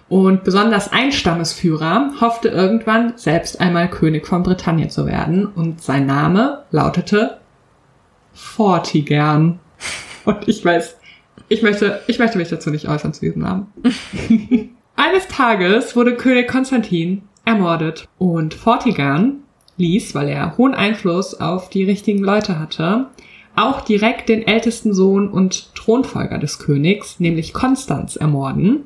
Und 0.09 0.43
besonders 0.43 0.91
ein 0.91 1.11
Stammesführer 1.11 2.13
hoffte 2.21 2.47
irgendwann 2.47 3.17
selbst 3.17 3.59
einmal 3.59 3.89
König 3.89 4.25
von 4.25 4.41
Britannien 4.41 4.89
zu 4.89 5.05
werden 5.05 5.45
und 5.45 5.81
sein 5.81 6.05
Name 6.05 6.63
lautete 6.71 7.37
Vortigern. 8.33 9.59
Und 10.23 10.47
ich 10.47 10.63
weiß, 10.63 10.97
ich 11.49 11.61
möchte, 11.61 12.01
ich 12.07 12.19
möchte 12.19 12.37
mich 12.37 12.49
dazu 12.49 12.69
nicht 12.69 12.87
äußern 12.87 13.13
zu 13.13 13.21
diesem 13.21 13.41
Namen. 13.41 13.67
Eines 14.99 15.27
Tages 15.27 15.95
wurde 15.95 16.15
König 16.15 16.47
Konstantin 16.47 17.21
ermordet 17.45 18.07
und 18.17 18.55
Vortigern 18.55 19.43
ließ, 19.77 20.15
weil 20.15 20.27
er 20.27 20.57
hohen 20.57 20.73
Einfluss 20.73 21.39
auf 21.39 21.69
die 21.69 21.83
richtigen 21.83 22.23
Leute 22.23 22.57
hatte, 22.59 23.05
auch 23.55 23.81
direkt 23.81 24.27
den 24.27 24.47
ältesten 24.47 24.95
Sohn 24.95 25.29
und 25.29 25.75
Thronfolger 25.75 26.39
des 26.39 26.57
Königs, 26.57 27.19
nämlich 27.19 27.53
Konstanz, 27.53 28.15
ermorden 28.15 28.85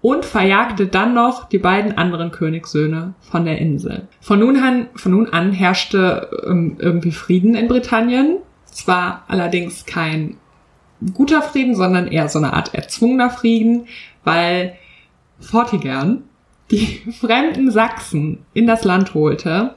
und 0.00 0.24
verjagte 0.24 0.86
dann 0.86 1.12
noch 1.12 1.48
die 1.48 1.58
beiden 1.58 1.98
anderen 1.98 2.30
Königssöhne 2.30 3.14
von 3.20 3.44
der 3.44 3.58
Insel. 3.58 4.06
Von 4.20 4.38
nun 4.38 4.58
an, 4.58 4.86
von 4.94 5.10
nun 5.10 5.28
an 5.30 5.50
herrschte 5.50 6.30
ähm, 6.46 6.76
irgendwie 6.78 7.10
Frieden 7.10 7.56
in 7.56 7.66
Britannien. 7.66 8.36
Zwar 8.66 9.24
allerdings 9.26 9.86
kein 9.86 10.36
guter 11.14 11.42
Frieden, 11.42 11.74
sondern 11.74 12.06
eher 12.06 12.28
so 12.28 12.38
eine 12.38 12.52
Art 12.52 12.74
erzwungener 12.74 13.30
Frieden, 13.30 13.88
weil 14.22 14.74
Vortigern 15.40 16.24
die 16.70 17.02
fremden 17.20 17.70
Sachsen 17.70 18.44
in 18.54 18.66
das 18.66 18.84
Land 18.84 19.14
holte, 19.14 19.74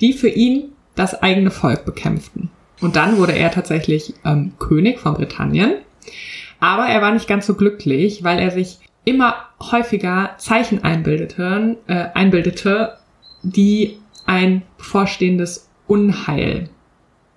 die 0.00 0.12
für 0.12 0.28
ihn 0.28 0.72
das 0.94 1.22
eigene 1.22 1.50
Volk 1.50 1.84
bekämpften. 1.84 2.50
Und 2.80 2.96
dann 2.96 3.16
wurde 3.16 3.32
er 3.32 3.50
tatsächlich 3.50 4.14
ähm, 4.24 4.52
König 4.58 4.98
von 4.98 5.14
Britannien. 5.14 5.76
Aber 6.60 6.86
er 6.86 7.00
war 7.02 7.12
nicht 7.12 7.28
ganz 7.28 7.46
so 7.46 7.54
glücklich, 7.54 8.22
weil 8.22 8.38
er 8.38 8.50
sich 8.50 8.78
immer 9.04 9.36
häufiger 9.60 10.34
Zeichen 10.38 10.82
einbildete, 10.82 11.76
äh, 11.86 12.06
einbildete, 12.14 12.96
die 13.42 13.98
ein 14.26 14.62
bevorstehendes 14.78 15.68
Unheil 15.86 16.70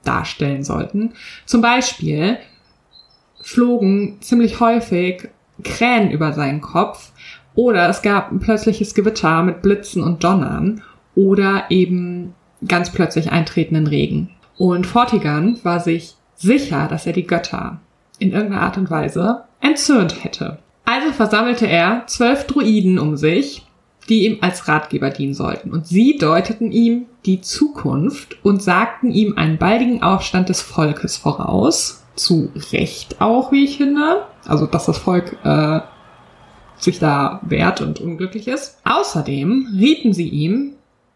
darstellen 0.04 0.64
sollten. 0.64 1.14
Zum 1.46 1.62
Beispiel 1.62 2.38
flogen 3.42 4.18
ziemlich 4.22 4.60
häufig 4.60 5.30
Krähen 5.64 6.12
über 6.12 6.34
seinen 6.34 6.62
Kopf 6.62 7.12
oder 7.58 7.90
es 7.90 8.04
gab 8.04 8.32
ein 8.32 8.40
plötzliches 8.40 8.94
Gewitter 8.94 9.42
mit 9.42 9.64
Blitzen 9.64 10.04
und 10.04 10.24
Donnern 10.24 10.84
oder 11.16 11.66
eben 11.70 12.36
ganz 12.66 12.92
plötzlich 12.92 13.32
eintretenden 13.32 13.88
Regen. 13.88 14.30
Und 14.58 14.86
Fortigan 14.86 15.60
war 15.64 15.80
sich 15.80 16.14
sicher, 16.36 16.88
dass 16.88 17.08
er 17.08 17.14
die 17.14 17.26
Götter 17.26 17.80
in 18.20 18.32
irgendeiner 18.32 18.62
Art 18.62 18.78
und 18.78 18.92
Weise 18.92 19.44
entzürnt 19.60 20.24
hätte. 20.24 20.60
Also 20.86 21.12
versammelte 21.12 21.66
er 21.68 22.04
zwölf 22.06 22.46
Druiden 22.46 23.00
um 23.00 23.18
sich, 23.18 23.64
die 24.08 24.28
ihm 24.28 24.38
als 24.42 24.68
Ratgeber 24.68 25.10
dienen 25.10 25.34
sollten. 25.34 25.72
Und 25.72 25.88
sie 25.88 26.16
deuteten 26.20 26.72
ihm 26.72 27.08
die 27.26 27.42
Zukunft 27.42 28.38
und 28.46 28.62
sagten 28.62 29.10
ihm 29.12 29.36
einen 29.36 29.58
baldigen 29.58 30.04
Aufstand 30.04 30.50
des 30.50 30.62
Volkes 30.62 31.18
voraus. 31.18 32.04
Zu 32.16 32.52
Recht 32.72 33.20
auch, 33.20 33.52
wie 33.52 33.64
ich 33.64 33.78
finde. 33.78 34.26
Also, 34.46 34.68
dass 34.68 34.86
das 34.86 34.98
Volk 34.98 35.38
äh, 35.44 35.82
sich 36.78 37.00
da 37.00 37.42
wehrt 37.44 37.82
und 37.82 38.00
unglücklich 38.00 38.48
ist. 38.48 38.78
Außerdem 38.84 39.76
rieten 39.80 40.14
sie 40.14 40.30
ihm, 40.30 40.74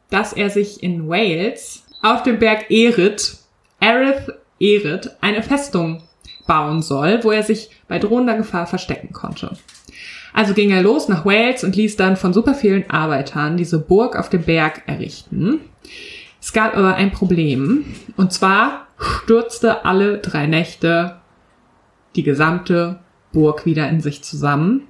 dass 0.10 0.34
er 0.34 0.50
sich 0.50 0.84
in 0.84 1.08
Wales 1.08 1.84
auf 2.02 2.24
dem 2.24 2.40
Berg 2.40 2.70
Erit, 2.70 3.38
Erith 3.80 4.32
Erit, 4.60 5.12
eine 5.22 5.44
Festung 5.44 6.04
bauen 6.48 6.82
soll, 6.82 7.24
wo 7.24 7.32
er 7.32 7.44
sich 7.44 7.70
bei 7.88 8.00
drohender 8.00 8.36
Gefahr 8.36 8.68
verstecken 8.68 9.14
konnte. 9.14 9.58
Also 10.34 10.54
ging 10.54 10.72
er 10.72 10.82
los 10.82 11.08
nach 11.08 11.26
Wales 11.26 11.64
und 11.64 11.76
ließ 11.76 11.98
dann 11.98 12.16
von 12.16 12.34
super 12.34 12.54
vielen 12.54 12.90
Arbeitern 12.90 13.58
diese 13.58 13.80
Burg 13.80 14.16
auf 14.16 14.30
dem 14.30 14.44
Berg 14.44 14.84
errichten. 14.88 15.62
Es 16.42 16.54
gab 16.54 16.76
aber 16.76 16.96
ein 16.96 17.12
Problem. 17.12 17.86
Und 18.18 18.34
zwar 18.34 18.88
stürzte 18.98 19.86
alle 19.86 20.20
drei 20.20 20.48
Nächte 20.48 21.18
die 22.16 22.24
gesamte 22.24 23.00
Burg 23.32 23.66
wieder 23.66 23.88
in 23.90 24.02
sich 24.02 24.24
zusammen 24.24 24.88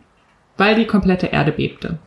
weil 0.57 0.75
die 0.75 0.85
komplette 0.85 1.27
Erde 1.27 1.51
bebte. 1.51 1.99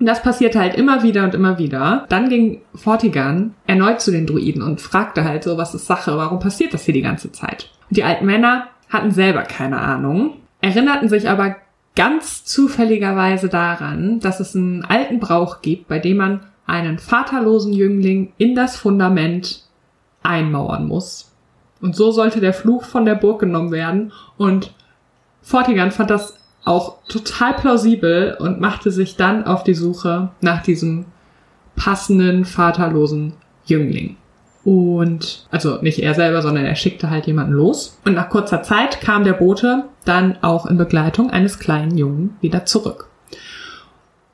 Und 0.00 0.06
das 0.06 0.22
passierte 0.22 0.58
halt 0.58 0.74
immer 0.74 1.02
wieder 1.02 1.22
und 1.24 1.34
immer 1.34 1.58
wieder. 1.58 2.06
Dann 2.08 2.28
ging 2.28 2.62
Fortigan 2.74 3.54
erneut 3.66 4.00
zu 4.00 4.10
den 4.10 4.26
Druiden 4.26 4.62
und 4.62 4.80
fragte 4.80 5.24
halt 5.24 5.44
so, 5.44 5.56
was 5.58 5.74
ist 5.74 5.86
Sache, 5.86 6.16
warum 6.16 6.40
passiert 6.40 6.74
das 6.74 6.84
hier 6.84 6.94
die 6.94 7.02
ganze 7.02 7.30
Zeit? 7.30 7.70
Und 7.88 7.96
die 7.96 8.04
alten 8.04 8.26
Männer 8.26 8.68
hatten 8.88 9.12
selber 9.12 9.42
keine 9.42 9.78
Ahnung, 9.78 10.38
erinnerten 10.60 11.08
sich 11.08 11.28
aber 11.28 11.56
ganz 11.94 12.44
zufälligerweise 12.44 13.48
daran, 13.48 14.20
dass 14.20 14.40
es 14.40 14.56
einen 14.56 14.84
alten 14.84 15.20
Brauch 15.20 15.62
gibt, 15.62 15.88
bei 15.88 15.98
dem 15.98 16.16
man 16.16 16.40
einen 16.66 16.98
vaterlosen 16.98 17.72
Jüngling 17.72 18.32
in 18.38 18.54
das 18.54 18.76
Fundament 18.76 19.64
einmauern 20.22 20.86
muss. 20.86 21.32
Und 21.80 21.96
so 21.96 22.12
sollte 22.12 22.40
der 22.40 22.54
Fluch 22.54 22.84
von 22.84 23.04
der 23.04 23.16
Burg 23.16 23.40
genommen 23.40 23.72
werden. 23.72 24.12
Und 24.36 24.72
Fortigan 25.42 25.90
fand 25.90 26.10
das 26.10 26.38
auch 26.64 26.98
total 27.08 27.54
plausibel 27.54 28.36
und 28.38 28.60
machte 28.60 28.90
sich 28.90 29.16
dann 29.16 29.46
auf 29.46 29.64
die 29.64 29.74
Suche 29.74 30.30
nach 30.40 30.62
diesem 30.62 31.06
passenden, 31.76 32.44
vaterlosen 32.44 33.34
Jüngling. 33.64 34.16
Und, 34.64 35.46
also 35.50 35.78
nicht 35.82 35.98
er 35.98 36.14
selber, 36.14 36.40
sondern 36.40 36.64
er 36.64 36.76
schickte 36.76 37.10
halt 37.10 37.26
jemanden 37.26 37.52
los. 37.52 37.98
Und 38.04 38.14
nach 38.14 38.28
kurzer 38.28 38.62
Zeit 38.62 39.00
kam 39.00 39.24
der 39.24 39.32
Bote 39.32 39.84
dann 40.04 40.38
auch 40.42 40.66
in 40.66 40.76
Begleitung 40.76 41.30
eines 41.30 41.58
kleinen 41.58 41.98
Jungen 41.98 42.36
wieder 42.40 42.64
zurück. 42.64 43.08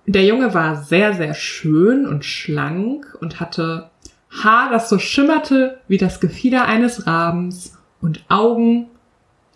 Der 0.06 0.24
Junge 0.24 0.54
war 0.54 0.76
sehr, 0.76 1.14
sehr 1.14 1.34
schön 1.34 2.06
und 2.06 2.24
schlank 2.24 3.16
und 3.20 3.40
hatte 3.40 3.90
Haar, 4.30 4.70
das 4.70 4.90
so 4.90 4.98
schimmerte 4.98 5.80
wie 5.88 5.96
das 5.96 6.20
Gefieder 6.20 6.66
eines 6.66 7.06
Rabens 7.06 7.78
und 8.00 8.24
Augen, 8.28 8.88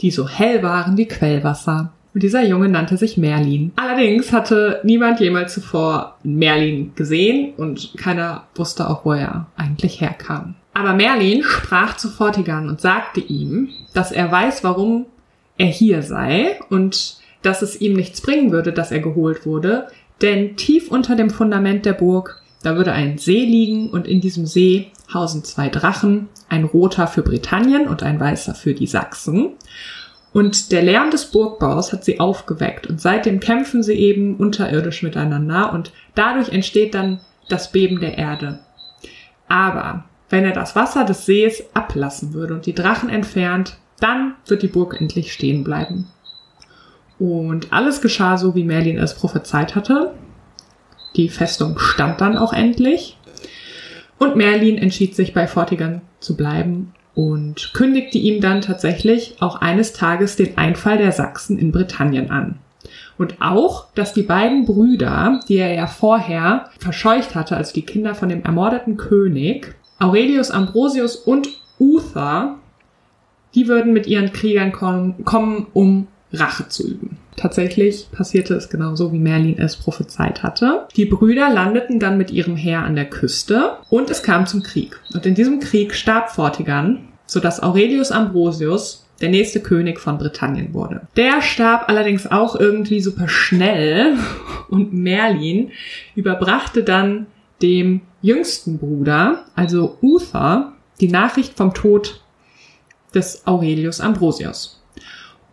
die 0.00 0.10
so 0.10 0.28
hell 0.28 0.62
waren 0.62 0.96
wie 0.96 1.06
Quellwasser. 1.06 1.92
Und 2.14 2.22
dieser 2.22 2.44
Junge 2.44 2.68
nannte 2.68 2.96
sich 2.96 3.16
Merlin. 3.16 3.72
Allerdings 3.76 4.32
hatte 4.32 4.80
niemand 4.84 5.20
jemals 5.20 5.54
zuvor 5.54 6.18
Merlin 6.22 6.92
gesehen 6.94 7.54
und 7.56 7.94
keiner 7.96 8.44
wusste 8.54 8.88
auch, 8.88 9.04
wo 9.04 9.12
er 9.12 9.46
eigentlich 9.56 10.00
herkam. 10.00 10.54
Aber 10.74 10.94
Merlin 10.94 11.42
sprach 11.42 11.96
zu 11.96 12.08
Fortigan 12.08 12.68
und 12.68 12.80
sagte 12.80 13.20
ihm, 13.20 13.70
dass 13.94 14.12
er 14.12 14.30
weiß, 14.30 14.64
warum 14.64 15.06
er 15.58 15.66
hier 15.66 16.02
sei 16.02 16.58
und 16.70 17.16
dass 17.42 17.62
es 17.62 17.80
ihm 17.80 17.94
nichts 17.94 18.20
bringen 18.20 18.52
würde, 18.52 18.72
dass 18.72 18.90
er 18.90 19.00
geholt 19.00 19.46
wurde, 19.46 19.88
denn 20.20 20.56
tief 20.56 20.90
unter 20.90 21.16
dem 21.16 21.30
Fundament 21.30 21.84
der 21.84 21.92
Burg, 21.92 22.42
da 22.62 22.76
würde 22.76 22.92
ein 22.92 23.18
See 23.18 23.44
liegen 23.44 23.90
und 23.90 24.06
in 24.06 24.20
diesem 24.20 24.46
See 24.46 24.92
hausen 25.12 25.44
zwei 25.44 25.68
Drachen, 25.68 26.28
ein 26.48 26.64
roter 26.64 27.06
für 27.06 27.22
Britannien 27.22 27.88
und 27.88 28.02
ein 28.02 28.20
weißer 28.20 28.54
für 28.54 28.74
die 28.74 28.86
Sachsen. 28.86 29.50
Und 30.32 30.72
der 30.72 30.82
Lärm 30.82 31.10
des 31.10 31.26
Burgbaus 31.26 31.92
hat 31.92 32.04
sie 32.04 32.18
aufgeweckt 32.18 32.86
und 32.86 33.00
seitdem 33.00 33.38
kämpfen 33.38 33.82
sie 33.82 33.94
eben 33.94 34.36
unterirdisch 34.36 35.02
miteinander 35.02 35.72
und 35.72 35.92
dadurch 36.14 36.48
entsteht 36.48 36.94
dann 36.94 37.20
das 37.48 37.70
Beben 37.70 38.00
der 38.00 38.16
Erde. 38.16 38.60
Aber 39.46 40.04
wenn 40.30 40.44
er 40.44 40.52
das 40.52 40.74
Wasser 40.74 41.04
des 41.04 41.26
Sees 41.26 41.64
ablassen 41.74 42.32
würde 42.32 42.54
und 42.54 42.64
die 42.64 42.74
Drachen 42.74 43.10
entfernt, 43.10 43.76
dann 44.00 44.34
wird 44.46 44.62
die 44.62 44.68
Burg 44.68 44.98
endlich 44.98 45.32
stehen 45.32 45.64
bleiben. 45.64 46.08
Und 47.18 47.72
alles 47.72 48.00
geschah 48.00 48.38
so, 48.38 48.54
wie 48.54 48.64
Merlin 48.64 48.98
es 48.98 49.14
prophezeit 49.14 49.76
hatte. 49.76 50.14
Die 51.14 51.28
Festung 51.28 51.78
stand 51.78 52.22
dann 52.22 52.38
auch 52.38 52.54
endlich. 52.54 53.18
Und 54.18 54.34
Merlin 54.34 54.78
entschied 54.78 55.14
sich 55.14 55.34
bei 55.34 55.46
Fortigern 55.46 56.00
zu 56.20 56.36
bleiben 56.36 56.94
und 57.14 57.72
kündigte 57.74 58.18
ihm 58.18 58.40
dann 58.40 58.62
tatsächlich 58.62 59.36
auch 59.40 59.56
eines 59.56 59.92
Tages 59.92 60.36
den 60.36 60.56
Einfall 60.56 60.98
der 60.98 61.12
Sachsen 61.12 61.58
in 61.58 61.72
Britannien 61.72 62.30
an. 62.30 62.58
Und 63.18 63.40
auch, 63.40 63.86
dass 63.94 64.14
die 64.14 64.22
beiden 64.22 64.64
Brüder, 64.64 65.40
die 65.48 65.56
er 65.56 65.74
ja 65.74 65.86
vorher 65.86 66.70
verscheucht 66.78 67.34
hatte, 67.34 67.56
also 67.56 67.72
die 67.72 67.86
Kinder 67.86 68.14
von 68.14 68.28
dem 68.28 68.42
ermordeten 68.42 68.96
König, 68.96 69.74
Aurelius 69.98 70.50
Ambrosius 70.50 71.16
und 71.16 71.48
Uther, 71.78 72.56
die 73.54 73.68
würden 73.68 73.92
mit 73.92 74.06
ihren 74.06 74.32
Kriegern 74.32 74.72
kommen, 74.72 75.66
um 75.74 76.06
Rache 76.32 76.68
zu 76.68 76.88
üben. 76.88 77.18
Tatsächlich 77.36 78.08
passierte 78.12 78.54
es 78.54 78.68
genauso, 78.68 79.12
wie 79.12 79.18
Merlin 79.18 79.58
es 79.58 79.76
prophezeit 79.76 80.42
hatte. 80.42 80.86
Die 80.96 81.06
Brüder 81.06 81.50
landeten 81.50 81.98
dann 81.98 82.18
mit 82.18 82.30
ihrem 82.30 82.56
Heer 82.56 82.82
an 82.82 82.94
der 82.94 83.08
Küste 83.08 83.76
und 83.88 84.10
es 84.10 84.22
kam 84.22 84.46
zum 84.46 84.62
Krieg. 84.62 85.00
Und 85.14 85.26
in 85.26 85.34
diesem 85.34 85.60
Krieg 85.60 85.94
starb 85.94 86.30
Vortigern, 86.30 87.08
sodass 87.26 87.62
Aurelius 87.62 88.12
Ambrosius 88.12 89.06
der 89.20 89.30
nächste 89.30 89.60
König 89.60 90.00
von 90.00 90.18
Britannien 90.18 90.74
wurde. 90.74 91.02
Der 91.16 91.40
starb 91.42 91.88
allerdings 91.88 92.26
auch 92.26 92.56
irgendwie 92.56 93.00
super 93.00 93.28
schnell 93.28 94.16
und 94.68 94.92
Merlin 94.92 95.70
überbrachte 96.14 96.82
dann 96.82 97.26
dem 97.62 98.02
jüngsten 98.20 98.78
Bruder, 98.78 99.44
also 99.54 99.96
Uther, 100.02 100.72
die 101.00 101.08
Nachricht 101.08 101.56
vom 101.56 101.72
Tod 101.72 102.20
des 103.14 103.46
Aurelius 103.46 104.00
Ambrosius. 104.00 104.81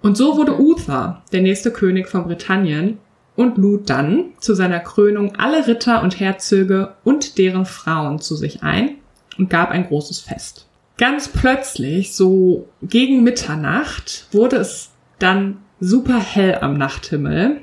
Und 0.02 0.18
so 0.18 0.38
wurde 0.38 0.60
Uther 0.60 1.24
der 1.32 1.42
nächste 1.42 1.72
König 1.72 2.08
von 2.08 2.24
Britannien 2.24 2.98
und 3.36 3.58
lud 3.58 3.90
dann 3.90 4.32
zu 4.40 4.54
seiner 4.54 4.80
Krönung 4.80 5.36
alle 5.38 5.68
Ritter 5.68 6.04
und 6.04 6.20
Herzöge 6.20 6.96
und 7.04 7.38
deren 7.38 7.66
Frauen 7.66 8.20
zu 8.20 8.36
sich 8.36 8.64
ein 8.64 8.96
und 9.38 9.50
gab 9.50 9.72
ein 9.72 9.88
großes 9.88 10.20
Fest. 10.20 10.68
Ganz 10.98 11.30
plötzlich, 11.30 12.14
so 12.14 12.68
gegen 12.82 13.24
Mitternacht, 13.24 14.28
wurde 14.32 14.58
es 14.58 14.90
dann 15.20 15.58
super 15.80 16.20
hell 16.20 16.58
am 16.60 16.78
Nachthimmel. 16.78 17.62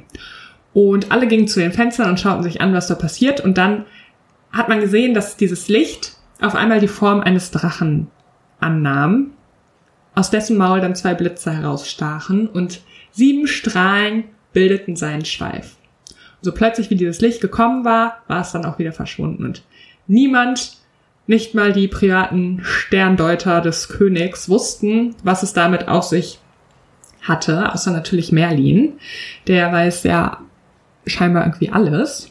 Und 0.73 1.13
alle 1.13 1.27
gingen 1.27 1.49
zu 1.49 1.61
den 1.61 1.73
Fenstern 1.73 2.11
und 2.11 2.21
schauten 2.21 2.43
sich 2.43 2.61
an, 2.61 2.73
was 2.73 2.87
da 2.87 2.95
passiert. 2.95 3.41
Und 3.41 3.59
dann 3.59 3.85
hat 4.53 4.69
man 4.69 4.81
gesehen, 4.81 5.13
dass 5.13 5.37
dieses 5.37 5.69
Licht 5.69 6.17
auf 6.41 6.55
einmal 6.55 6.81
die 6.81 6.89
Form 6.89 7.21
eines 7.21 7.51
Drachen 7.51 8.09
annahm, 8.61 9.33
aus 10.17 10.31
dessen 10.31 10.57
Maul 10.57 10.81
dann 10.81 10.97
zwei 10.97 11.15
Blitze 11.15 11.53
herausstachen 11.53 12.49
und 12.49 12.81
sieben 13.13 13.47
Strahlen 13.47 14.25
bildeten 14.53 14.97
seinen 14.97 15.27
Schweif. 15.27 15.77
So 16.41 16.53
plötzlich, 16.53 16.91
wie 16.91 16.97
dieses 16.97 17.21
Licht 17.21 17.41
gekommen 17.41 17.85
war, 17.85 18.23
war 18.27 18.41
es 18.41 18.51
dann 18.51 18.65
auch 18.65 18.79
wieder 18.79 18.93
verschwunden. 18.93 19.45
Und 19.45 19.63
niemand, 20.07 20.79
nicht 21.27 21.55
mal 21.55 21.73
die 21.73 21.87
privaten 21.87 22.61
Sterndeuter 22.65 23.61
des 23.61 23.89
Königs, 23.89 24.49
wussten, 24.49 25.15
was 25.23 25.43
es 25.43 25.53
damit 25.53 25.87
auf 25.87 26.05
sich 26.05 26.39
hatte, 27.21 27.73
außer 27.73 27.91
natürlich 27.91 28.33
Merlin. 28.33 28.95
Der 29.47 29.71
weiß 29.71 30.05
ja 30.05 30.41
scheinbar 31.07 31.45
irgendwie 31.45 31.71
alles. 31.71 32.31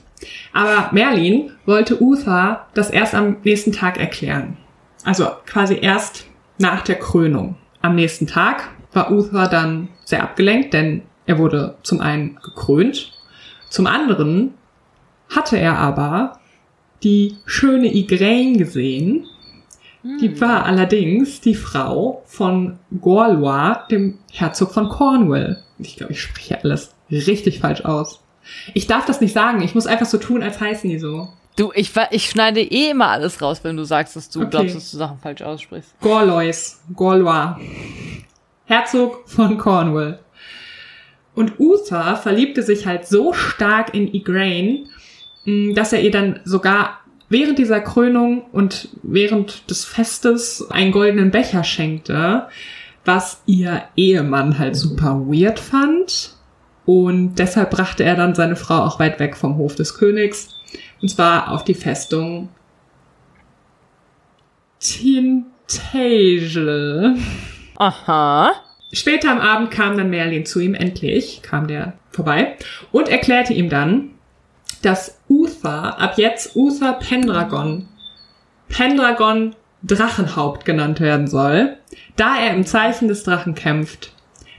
Aber 0.53 0.89
Merlin 0.91 1.51
wollte 1.65 2.01
Uther 2.01 2.65
das 2.73 2.89
erst 2.89 3.13
am 3.13 3.37
nächsten 3.43 3.73
Tag 3.73 3.99
erklären. 3.99 4.57
Also 5.03 5.29
quasi 5.45 5.77
erst 5.79 6.25
nach 6.57 6.81
der 6.81 6.95
Krönung. 6.95 7.57
Am 7.85 7.93
nächsten 7.93 8.25
Tag 8.25 8.71
war 8.93 9.11
Uther 9.11 9.47
dann 9.47 9.89
sehr 10.05 10.23
abgelenkt, 10.23 10.73
denn 10.73 11.03
er 11.27 11.37
wurde 11.37 11.75
zum 11.83 12.01
einen 12.01 12.39
gekrönt, 12.43 13.13
zum 13.69 13.85
anderen 13.85 14.55
hatte 15.29 15.59
er 15.59 15.77
aber 15.77 16.39
die 17.03 17.35
schöne 17.45 17.93
Igraine 17.93 18.57
gesehen. 18.57 19.27
Die 20.19 20.41
war 20.41 20.65
allerdings 20.65 21.41
die 21.41 21.53
Frau 21.53 22.23
von 22.25 22.79
Gorlois, 23.01 23.85
dem 23.91 24.17
Herzog 24.31 24.71
von 24.71 24.89
Cornwall. 24.89 25.61
Ich 25.77 25.95
glaube, 25.95 26.13
ich 26.13 26.21
spreche 26.23 26.63
alles 26.63 26.95
richtig 27.11 27.59
falsch 27.59 27.85
aus. 27.85 28.23
Ich 28.73 28.87
darf 28.87 29.05
das 29.05 29.21
nicht 29.21 29.33
sagen. 29.33 29.61
Ich 29.61 29.75
muss 29.75 29.85
einfach 29.85 30.07
so 30.07 30.17
tun, 30.17 30.41
als 30.41 30.59
heißen 30.59 30.89
die 30.89 30.97
so. 30.97 31.29
Du, 31.55 31.71
ich, 31.73 31.91
ich 32.11 32.29
schneide 32.29 32.59
eh 32.61 32.89
immer 32.91 33.07
alles 33.07 33.41
raus, 33.41 33.61
wenn 33.63 33.77
du 33.77 33.85
sagst, 33.85 34.15
dass 34.15 34.29
du 34.29 34.41
Okay. 34.41 34.49
glaubst, 34.49 34.75
dass 34.75 34.91
du 34.91 34.97
Sachen 34.97 35.17
falsch 35.19 35.41
aussprichst. 35.41 35.93
Gorlois, 36.01 36.77
Gorlois. 36.93 37.55
Herzog 38.65 39.23
von 39.27 39.57
Cornwall. 39.57 40.19
Und 41.33 41.59
Uther 41.59 42.15
verliebte 42.17 42.63
sich 42.63 42.85
halt 42.87 43.07
so 43.07 43.31
stark 43.33 43.93
in 43.93 44.13
Igraine, 44.13 44.85
mh, 45.45 45.73
dass 45.75 45.93
er 45.93 46.01
ihr 46.01 46.11
dann 46.11 46.39
sogar 46.45 46.99
während 47.29 47.57
dieser 47.57 47.79
Krönung 47.81 48.43
und 48.51 48.89
während 49.03 49.69
des 49.69 49.85
Festes 49.85 50.65
einen 50.71 50.91
goldenen 50.91 51.31
Becher 51.31 51.63
schenkte, 51.63 52.47
was 53.03 53.41
ihr 53.45 53.83
Ehemann 53.95 54.57
halt 54.59 54.75
super 54.75 55.21
weird 55.27 55.59
fand. 55.59 56.31
Und 56.85 57.35
deshalb 57.35 57.71
brachte 57.71 58.03
er 58.03 58.15
dann 58.15 58.35
seine 58.35 58.55
Frau 58.55 58.79
auch 58.83 58.99
weit 58.99 59.19
weg 59.19 59.35
vom 59.37 59.57
Hof 59.57 59.75
des 59.75 59.95
Königs. 59.97 60.49
Und 61.05 61.09
zwar 61.09 61.51
auf 61.51 61.63
die 61.63 61.75
Festung 61.75 62.49
Tintagel. 64.79 65.55
Aha. 67.75 68.51
Später 68.91 69.29
am 69.29 69.39
Abend 69.39 69.69
kam 69.69 69.97
dann 69.97 70.09
Merlin 70.09 70.47
zu 70.47 70.59
ihm, 70.59 70.73
endlich 70.73 71.43
kam 71.43 71.67
der 71.67 71.93
vorbei 72.09 72.57
und 72.91 73.07
erklärte 73.07 73.53
ihm 73.53 73.69
dann, 73.69 74.15
dass 74.81 75.19
Uther 75.29 76.01
ab 76.01 76.17
jetzt 76.17 76.55
Uther 76.55 76.93
Pendragon, 76.93 77.87
Pendragon 78.67 79.55
Drachenhaupt 79.83 80.65
genannt 80.65 80.99
werden 81.01 81.27
soll, 81.27 81.77
da 82.15 82.35
er 82.39 82.55
im 82.55 82.65
Zeichen 82.65 83.09
des 83.09 83.23
Drachen 83.23 83.53
kämpft. 83.53 84.11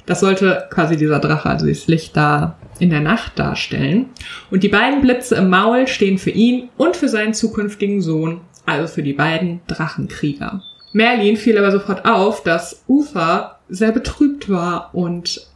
Das 0.07 0.21
sollte 0.21 0.69
quasi 0.71 0.97
dieser 0.97 1.19
Drache, 1.19 1.49
also 1.49 1.67
das 1.67 1.89
Licht 1.89 2.17
da 2.17 2.57
in 2.81 2.91
der 2.91 3.01
Nacht 3.01 3.39
darstellen. 3.39 4.07
Und 4.51 4.63
die 4.63 4.69
beiden 4.69 5.01
Blitze 5.01 5.37
im 5.37 5.51
Maul 5.51 5.87
stehen 5.87 6.19
für 6.19 6.31
ihn 6.31 6.69
und 6.77 6.97
für 6.97 7.09
seinen 7.09 7.35
zukünftigen 7.35 8.01
Sohn, 8.03 8.41
also 8.65 8.93
für 8.93 9.03
die 9.03 9.13
beiden 9.13 9.61
Drachenkrieger. 9.67 10.63
Merlin 10.93 11.37
fiel 11.37 11.59
aber 11.59 11.73
sofort 11.73 12.05
auf, 12.05 12.43
dass 12.43 12.85
Uther 12.89 13.59
sehr 13.69 13.93
betrübt 13.93 14.49
war 14.49 14.91
und 14.95 15.47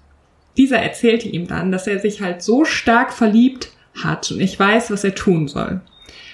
dieser 0.57 0.79
erzählte 0.79 1.29
ihm 1.29 1.47
dann, 1.47 1.73
dass 1.73 1.87
er 1.87 1.99
sich 1.99 2.21
halt 2.21 2.42
so 2.42 2.64
stark 2.64 3.12
verliebt 3.12 3.71
hat 4.03 4.31
und 4.31 4.38
nicht 4.38 4.59
weiß, 4.59 4.90
was 4.90 5.05
er 5.05 5.14
tun 5.14 5.49
soll. 5.49 5.81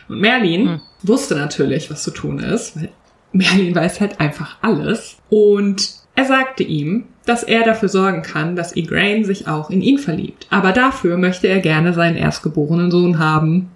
Und 0.08 0.20
Merlin 0.20 0.68
Hm. 0.68 0.80
wusste 1.02 1.36
natürlich, 1.36 1.90
was 1.90 2.02
zu 2.02 2.10
tun 2.10 2.38
ist, 2.38 2.76
weil 2.76 2.90
Merlin 3.32 3.74
weiß 3.74 4.00
halt 4.00 4.20
einfach 4.20 4.56
alles. 4.62 5.16
Und 5.28 5.94
er 6.14 6.24
sagte 6.24 6.62
ihm, 6.62 7.04
dass 7.26 7.42
er 7.42 7.64
dafür 7.64 7.88
sorgen 7.88 8.22
kann, 8.22 8.56
dass 8.56 8.76
Igraine 8.76 9.24
sich 9.24 9.48
auch 9.48 9.68
in 9.68 9.82
ihn 9.82 9.98
verliebt. 9.98 10.46
Aber 10.48 10.72
dafür 10.72 11.18
möchte 11.18 11.48
er 11.48 11.60
gerne 11.60 11.92
seinen 11.92 12.16
erstgeborenen 12.16 12.90
Sohn 12.90 13.18
haben. 13.18 13.70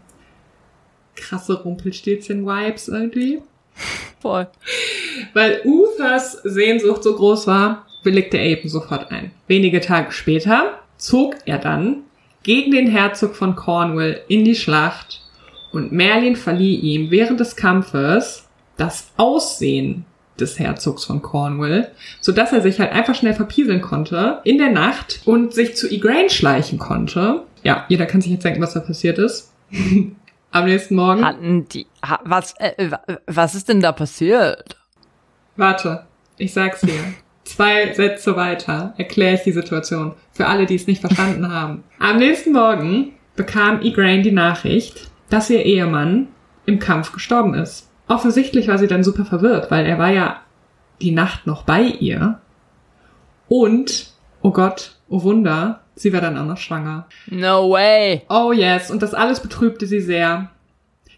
Krasse 1.17 1.63
Rumpelstilzchen-Vibes 1.63 2.89
irgendwie. 2.89 3.43
Voll. 4.21 4.47
Weil 5.35 5.61
Uthers 5.65 6.41
Sehnsucht 6.45 7.03
so 7.03 7.15
groß 7.15 7.47
war, 7.47 7.87
willigte 8.05 8.39
er 8.39 8.47
eben 8.47 8.69
sofort 8.69 9.11
ein. 9.11 9.33
Wenige 9.49 9.81
Tage 9.81 10.13
später 10.13 10.79
zog 10.97 11.37
er 11.45 11.59
dann 11.59 12.05
gegen 12.43 12.71
den 12.71 12.87
Herzog 12.87 13.35
von 13.35 13.57
Cornwall 13.57 14.21
in 14.29 14.45
die 14.45 14.55
Schlacht 14.55 15.23
und 15.73 15.93
Merlin 15.93 16.37
verlieh 16.37 16.77
ihm 16.77 17.11
während 17.11 17.41
des 17.41 17.57
Kampfes 17.57 18.49
das 18.77 19.11
Aussehen 19.17 20.05
des 20.41 20.59
Herzogs 20.59 21.05
von 21.05 21.23
Cornwall, 21.23 21.91
so 22.21 22.33
dass 22.33 22.53
er 22.53 22.61
sich 22.61 22.81
halt 22.81 22.93
einfach 22.93 23.15
schnell 23.15 23.35
verpieseln 23.35 23.81
konnte 23.81 24.41
in 24.45 24.59
der 24.59 24.71
Nacht 24.71 25.21
und 25.25 25.53
sich 25.55 25.77
zu 25.77 25.93
Igraine 25.93 26.31
schleichen 26.31 26.79
konnte. 26.79 27.43
Ja, 27.63 27.85
jeder 27.89 28.07
kann 28.07 28.21
sich 28.21 28.33
jetzt 28.33 28.45
denken, 28.45 28.63
was 28.63 28.73
da 28.75 28.81
passiert 28.81 29.19
ist. 29.19 29.53
Am 30.53 30.65
nächsten 30.65 30.97
Morgen. 30.97 31.25
Hatten 31.25 31.69
die, 31.69 31.87
ha, 32.05 32.19
was, 32.25 32.55
äh, 32.59 32.91
wa- 32.91 33.03
was 33.27 33.55
ist 33.55 33.69
denn 33.69 33.81
da 33.81 33.93
passiert? 33.93 34.77
Warte, 35.57 36.05
ich 36.39 36.53
sag's 36.53 36.81
dir. 36.81 36.99
Zwei 37.45 37.93
Sätze 37.95 38.37
weiter 38.37 38.95
erkläre 38.97 39.35
ich 39.35 39.43
die 39.43 39.53
Situation 39.53 40.15
für 40.33 40.47
alle, 40.47 40.67
die 40.67 40.75
es 40.77 40.87
nicht 40.87 41.01
verstanden 41.01 41.49
haben. 41.53 41.85
Am 41.99 42.17
nächsten 42.19 42.53
Morgen 42.53 43.13
bekam 43.37 43.83
Igraine 43.83 44.23
die 44.23 44.33
Nachricht, 44.33 45.09
dass 45.29 45.51
ihr 45.51 45.65
Ehemann 45.65 46.29
im 46.67 46.79
Kampf 46.79 47.13
gestorben 47.13 47.55
ist. 47.55 47.89
Offensichtlich 48.11 48.67
war 48.67 48.77
sie 48.77 48.89
dann 48.89 49.05
super 49.05 49.25
verwirrt, 49.25 49.71
weil 49.71 49.87
er 49.87 49.97
war 50.01 50.11
ja 50.11 50.39
die 51.01 51.13
Nacht 51.13 51.47
noch 51.47 51.63
bei 51.63 51.83
ihr. 51.83 52.41
Und, 53.49 54.11
oh 54.43 54.51
Gott, 54.51 54.97
oh 55.09 55.23
Wunder, 55.23 55.83
sie 55.95 56.13
war 56.13 56.21
dann 56.21 56.37
auch 56.37 56.45
noch 56.45 56.57
schwanger. 56.57 57.07
No 57.29 57.71
way. 57.71 58.23
Oh 58.29 58.51
yes, 58.51 58.91
und 58.91 59.01
das 59.03 59.15
alles 59.15 59.39
betrübte 59.39 59.87
sie 59.87 60.01
sehr. 60.01 60.51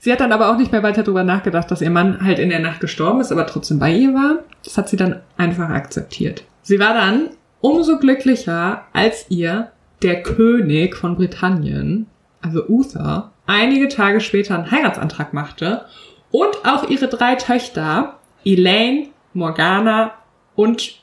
Sie 0.00 0.12
hat 0.12 0.20
dann 0.20 0.32
aber 0.32 0.50
auch 0.50 0.58
nicht 0.58 0.70
mehr 0.70 0.82
weiter 0.82 1.02
darüber 1.02 1.24
nachgedacht, 1.24 1.70
dass 1.70 1.80
ihr 1.80 1.88
Mann 1.88 2.22
halt 2.22 2.38
in 2.38 2.50
der 2.50 2.60
Nacht 2.60 2.80
gestorben 2.80 3.22
ist, 3.22 3.32
aber 3.32 3.46
trotzdem 3.46 3.78
bei 3.78 3.90
ihr 3.90 4.12
war. 4.12 4.40
Das 4.62 4.76
hat 4.76 4.90
sie 4.90 4.98
dann 4.98 5.22
einfach 5.38 5.70
akzeptiert. 5.70 6.44
Sie 6.60 6.78
war 6.78 6.92
dann 6.92 7.30
umso 7.62 7.98
glücklicher, 7.98 8.82
als 8.92 9.24
ihr 9.30 9.72
der 10.02 10.22
König 10.22 10.94
von 10.94 11.16
Britannien, 11.16 12.06
also 12.42 12.68
Uther, 12.68 13.30
einige 13.46 13.88
Tage 13.88 14.20
später 14.20 14.56
einen 14.56 14.70
Heiratsantrag 14.70 15.32
machte 15.32 15.86
und 16.32 16.64
auch 16.64 16.88
ihre 16.88 17.08
drei 17.08 17.36
Töchter, 17.36 18.18
Elaine, 18.44 19.08
Morgana 19.34 20.12
und 20.56 21.00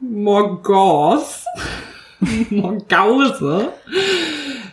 Morgause, 0.00 1.44
Morgause, 2.50 3.72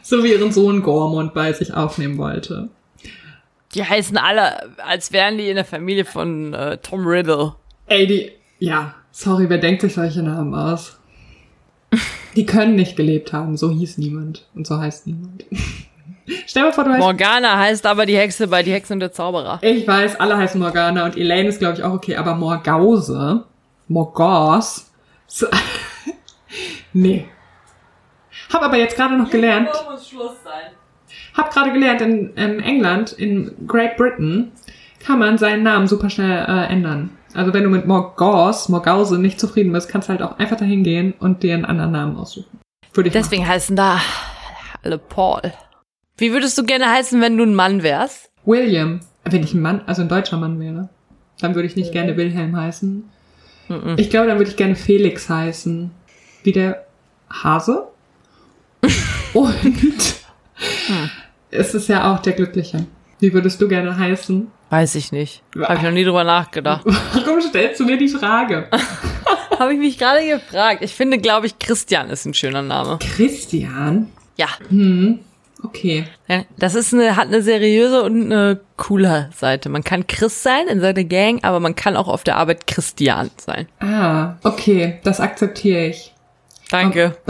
sowie 0.02 0.32
ihren 0.32 0.52
Sohn 0.54 0.82
Gormund 0.82 1.34
bei 1.34 1.52
sich 1.52 1.74
aufnehmen 1.74 2.18
wollte. 2.18 2.70
Die 3.74 3.84
heißen 3.84 4.18
alle, 4.18 4.78
als 4.78 5.12
wären 5.12 5.38
die 5.38 5.50
in 5.50 5.56
der 5.56 5.66
Familie 5.66 6.06
von 6.06 6.54
äh, 6.54 6.78
Tom 6.78 7.06
Riddle. 7.06 7.56
Ey, 7.88 8.08
die, 8.08 8.32
ja, 8.60 8.96
sorry, 9.12 9.50
wer 9.50 9.58
denkt 9.58 9.82
sich 9.82 9.94
solche 9.94 10.24
Namen 10.24 10.54
aus? 10.56 10.98
Die 12.36 12.46
können 12.46 12.76
nicht 12.76 12.96
gelebt 12.96 13.34
haben, 13.34 13.58
so 13.58 13.72
hieß 13.72 13.98
niemand 13.98 14.48
und 14.56 14.66
so 14.68 14.78
heißt 14.80 15.08
niemand. 15.08 15.46
Stell 16.46 16.64
dir 16.64 16.70
mal 16.70 16.74
vor, 16.74 16.84
du 16.84 16.92
heißt, 16.92 17.00
Morgana 17.00 17.58
heißt 17.58 17.86
aber 17.86 18.06
die 18.06 18.18
Hexe 18.18 18.48
bei 18.48 18.62
Die 18.64 18.72
Hexe 18.74 18.94
und 18.94 19.00
der 19.00 19.12
Zauberer. 19.12 19.60
ich 19.62 19.88
weiß, 19.88 20.20
alle 20.20 20.38
heißen 20.38 20.60
Morgana 20.60 21.06
und 21.06 21.18
Elaine 21.18 21.48
ist 21.50 21.60
glaube 21.60 21.76
ich 21.76 21.84
auch 21.84 21.94
okay, 21.94 22.18
aber 22.18 22.36
Morgause, 22.36 23.46
Morgause, 23.88 24.82
so, 25.28 25.48
nee. 26.94 27.26
Hab 28.52 28.62
aber 28.62 28.78
jetzt 28.78 28.96
gerade 28.96 29.18
noch 29.18 29.30
gelernt, 29.30 29.70
muss 29.90 30.10
Schluss 30.10 30.44
sein. 30.44 30.72
hab 31.36 31.52
gerade 31.52 31.72
gelernt, 31.72 32.02
in, 32.02 32.34
in 32.36 32.60
England, 32.60 33.14
in 33.14 33.52
Great 33.68 33.98
Britain, 33.98 34.52
kann 35.06 35.20
man 35.20 35.38
seinen 35.38 35.64
Namen 35.64 35.88
super 35.88 36.10
schnell 36.10 36.46
äh, 36.48 36.72
ändern. 36.72 37.12
Also 37.34 37.54
wenn 37.54 37.64
du 37.64 37.70
mit 37.70 37.86
Morgause, 37.88 38.72
Morgause 38.72 39.18
nicht 39.20 39.40
zufrieden 39.40 39.72
bist, 39.72 39.90
kannst 39.90 40.08
du 40.08 40.12
halt 40.12 40.22
auch 40.22 40.40
einfach 40.40 40.58
dahin 40.58 40.84
gehen 40.84 41.14
und 41.20 41.44
dir 41.44 41.54
einen 41.54 41.66
anderen 41.66 41.92
Namen 41.92 42.18
aussuchen. 42.18 42.60
Würde 42.94 43.10
ich 43.10 43.14
machen. 43.14 43.24
Deswegen 43.24 43.48
heißen 43.48 43.76
da 43.76 44.00
alle 44.84 44.98
Paul. 44.98 45.42
Wie 46.18 46.32
würdest 46.34 46.58
du 46.58 46.64
gerne 46.64 46.90
heißen, 46.90 47.22
wenn 47.22 47.38
du 47.38 47.44
ein 47.44 47.54
Mann 47.54 47.84
wärst? 47.84 48.32
William, 48.44 49.02
wenn 49.24 49.44
ich 49.44 49.54
ein 49.54 49.62
Mann, 49.62 49.82
also 49.86 50.02
ein 50.02 50.10
deutscher 50.10 50.38
Mann 50.38 50.60
wäre, 50.60 50.90
dann 51.40 51.54
würde 51.54 51.68
ich 51.68 51.76
nicht 51.76 51.92
gerne 51.92 52.18
Wilhelm 52.18 52.56
heißen. 52.56 53.04
Ich 53.98 54.10
glaube, 54.10 54.28
dann 54.28 54.38
würde 54.38 54.50
ich 54.50 54.58
gerne 54.58 54.76
Felix 54.76 55.30
heißen. 55.30 55.92
Wie 56.44 56.52
der 56.54 56.86
Hase. 57.30 57.88
Und 59.34 59.56
es 61.52 61.74
ist 61.76 61.90
ja 61.90 62.14
auch 62.14 62.20
der 62.20 62.34
Glückliche. 62.34 62.88
Wie 63.20 63.34
würdest 63.34 63.62
du 63.62 63.68
gerne 63.68 63.98
heißen? 63.98 64.48
Weiß 64.70 64.96
ich 64.96 65.12
nicht. 65.12 65.44
Habe 65.60 65.76
ich 65.76 65.82
noch 65.82 65.92
nie 65.92 66.04
drüber 66.04 66.24
nachgedacht. 66.24 66.84
Warum 67.14 67.42
stellst 67.42 67.80
du 67.80 67.86
mir 67.86 67.98
die 67.98 68.08
Frage? 68.08 68.70
Habe 69.60 69.74
ich 69.74 69.80
mich 69.80 69.98
gerade 69.98 70.26
gefragt. 70.26 70.82
Ich 70.82 70.94
finde, 70.94 71.18
glaube 71.18 71.48
ich, 71.48 71.60
Christian 71.60 72.10
ist 72.10 72.26
ein 72.26 72.34
schöner 72.34 72.62
Name. 72.62 73.00
Christian? 73.00 74.08
Ja. 74.38 74.48
Okay. 75.64 76.06
Das 76.58 76.76
ist 76.76 76.94
eine, 76.94 77.16
hat 77.16 77.28
eine 77.28 77.42
seriöse 77.42 78.04
und 78.04 78.26
eine 78.32 78.60
coole 78.78 79.30
Seite. 79.36 79.70
Man 79.70 79.84
kann 79.84 80.08
Chris 80.08 80.44
sein 80.44 80.68
in 80.68 80.80
seiner 80.80 81.04
Gang, 81.04 81.44
aber 81.44 81.60
man 81.60 81.76
kann 81.76 81.96
auch 81.96 82.08
auf 82.08 82.24
der 82.24 82.38
Arbeit 82.38 82.68
Christian 82.68 83.32
sein. 83.38 83.68
Ah, 83.80 84.36
okay, 84.44 85.00
das 85.04 85.20
akzeptiere 85.20 85.88
ich. 85.88 86.14
Danke. 86.70 87.16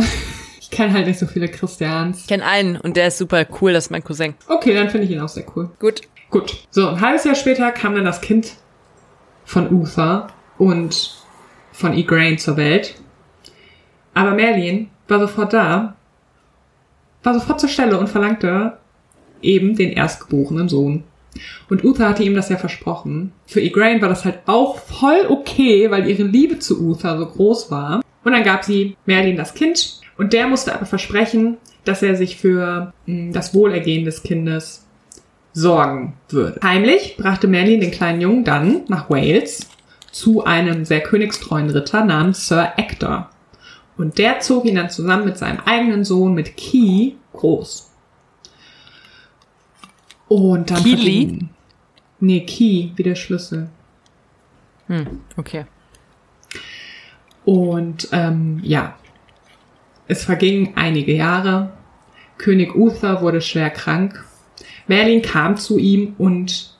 Ich 0.69 0.71
kenne 0.71 0.91
halt 0.91 1.07
nicht 1.07 1.17
so 1.17 1.27
viele 1.27 1.47
Christians. 1.47 2.21
Ich 2.23 2.27
kenne 2.27 2.45
einen 2.45 2.75
und 2.75 2.97
der 2.97 3.07
ist 3.07 3.17
super 3.17 3.45
cool, 3.61 3.71
das 3.71 3.85
ist 3.85 3.89
mein 3.89 4.03
Cousin. 4.03 4.35
Okay, 4.49 4.73
dann 4.73 4.89
finde 4.89 5.05
ich 5.07 5.11
ihn 5.13 5.21
auch 5.21 5.29
sehr 5.29 5.45
cool. 5.55 5.69
Gut. 5.79 6.01
Gut. 6.29 6.67
So, 6.71 6.89
ein 6.89 6.99
halbes 6.99 7.23
Jahr 7.23 7.35
später 7.35 7.71
kam 7.71 7.95
dann 7.95 8.03
das 8.03 8.19
Kind 8.19 8.51
von 9.45 9.71
Uther 9.73 10.27
und 10.57 11.15
von 11.71 11.93
Igraine 11.93 12.35
zur 12.35 12.57
Welt. 12.57 12.95
Aber 14.13 14.31
Merlin 14.31 14.89
war 15.07 15.19
sofort 15.19 15.53
da, 15.53 15.95
war 17.27 17.33
sofort 17.33 17.59
zur 17.59 17.69
Stelle 17.69 17.99
und 17.99 18.07
verlangte 18.07 18.77
eben 19.41 19.75
den 19.75 19.91
erstgeborenen 19.91 20.69
Sohn. 20.69 21.03
Und 21.69 21.83
Uther 21.83 22.09
hatte 22.09 22.23
ihm 22.23 22.35
das 22.35 22.49
ja 22.49 22.55
versprochen. 22.57 23.33
Für 23.45 23.59
Igraine 23.59 24.01
war 24.01 24.09
das 24.09 24.23
halt 24.23 24.39
auch 24.45 24.79
voll 24.79 25.25
okay, 25.27 25.91
weil 25.91 26.09
ihre 26.09 26.23
Liebe 26.23 26.57
zu 26.59 26.81
Uther 26.81 27.19
so 27.19 27.25
groß 27.25 27.69
war. 27.69 28.01
Und 28.23 28.31
dann 28.31 28.43
gab 28.43 28.63
sie 28.63 28.95
Merlin 29.05 29.35
das 29.35 29.53
Kind 29.53 29.99
und 30.17 30.31
der 30.33 30.47
musste 30.47 30.73
aber 30.73 30.85
versprechen, 30.85 31.57
dass 31.83 32.01
er 32.01 32.15
sich 32.15 32.37
für 32.37 32.93
mh, 33.05 33.33
das 33.33 33.53
Wohlergehen 33.53 34.05
des 34.05 34.23
Kindes 34.23 34.85
sorgen 35.53 36.13
würde. 36.29 36.59
Heimlich 36.63 37.17
brachte 37.17 37.47
Merlin 37.47 37.81
den 37.81 37.91
kleinen 37.91 38.21
Jungen 38.21 38.43
dann 38.45 38.83
nach 38.87 39.09
Wales 39.09 39.69
zu 40.11 40.45
einem 40.45 40.85
sehr 40.85 41.01
königstreuen 41.01 41.69
Ritter 41.69 42.05
namens 42.05 42.47
Sir 42.47 42.73
Ector. 42.77 43.29
Und 43.97 44.17
der 44.17 44.39
zog 44.41 44.65
ihn 44.65 44.75
dann 44.75 44.89
zusammen 44.89 45.25
mit 45.25 45.37
seinem 45.37 45.59
eigenen 45.61 46.03
Sohn 46.05 46.33
mit 46.33 46.55
Key 46.55 47.13
groß. 47.33 47.91
Und 50.27 50.69
dann 50.71 50.83
vergingen- 50.83 51.49
Nee, 52.19 52.41
Key, 52.45 52.89
wie 52.95 53.03
der 53.03 53.15
Schlüssel. 53.15 53.69
Hm, 54.87 55.21
okay. 55.37 55.65
Und 57.45 58.09
ähm, 58.11 58.59
ja, 58.63 58.95
es 60.07 60.25
vergingen 60.25 60.73
einige 60.75 61.13
Jahre. 61.13 61.71
König 62.37 62.75
Uther 62.75 63.21
wurde 63.21 63.41
schwer 63.41 63.69
krank. 63.69 64.23
Merlin 64.87 65.21
kam 65.21 65.57
zu 65.57 65.77
ihm 65.77 66.15
und 66.17 66.75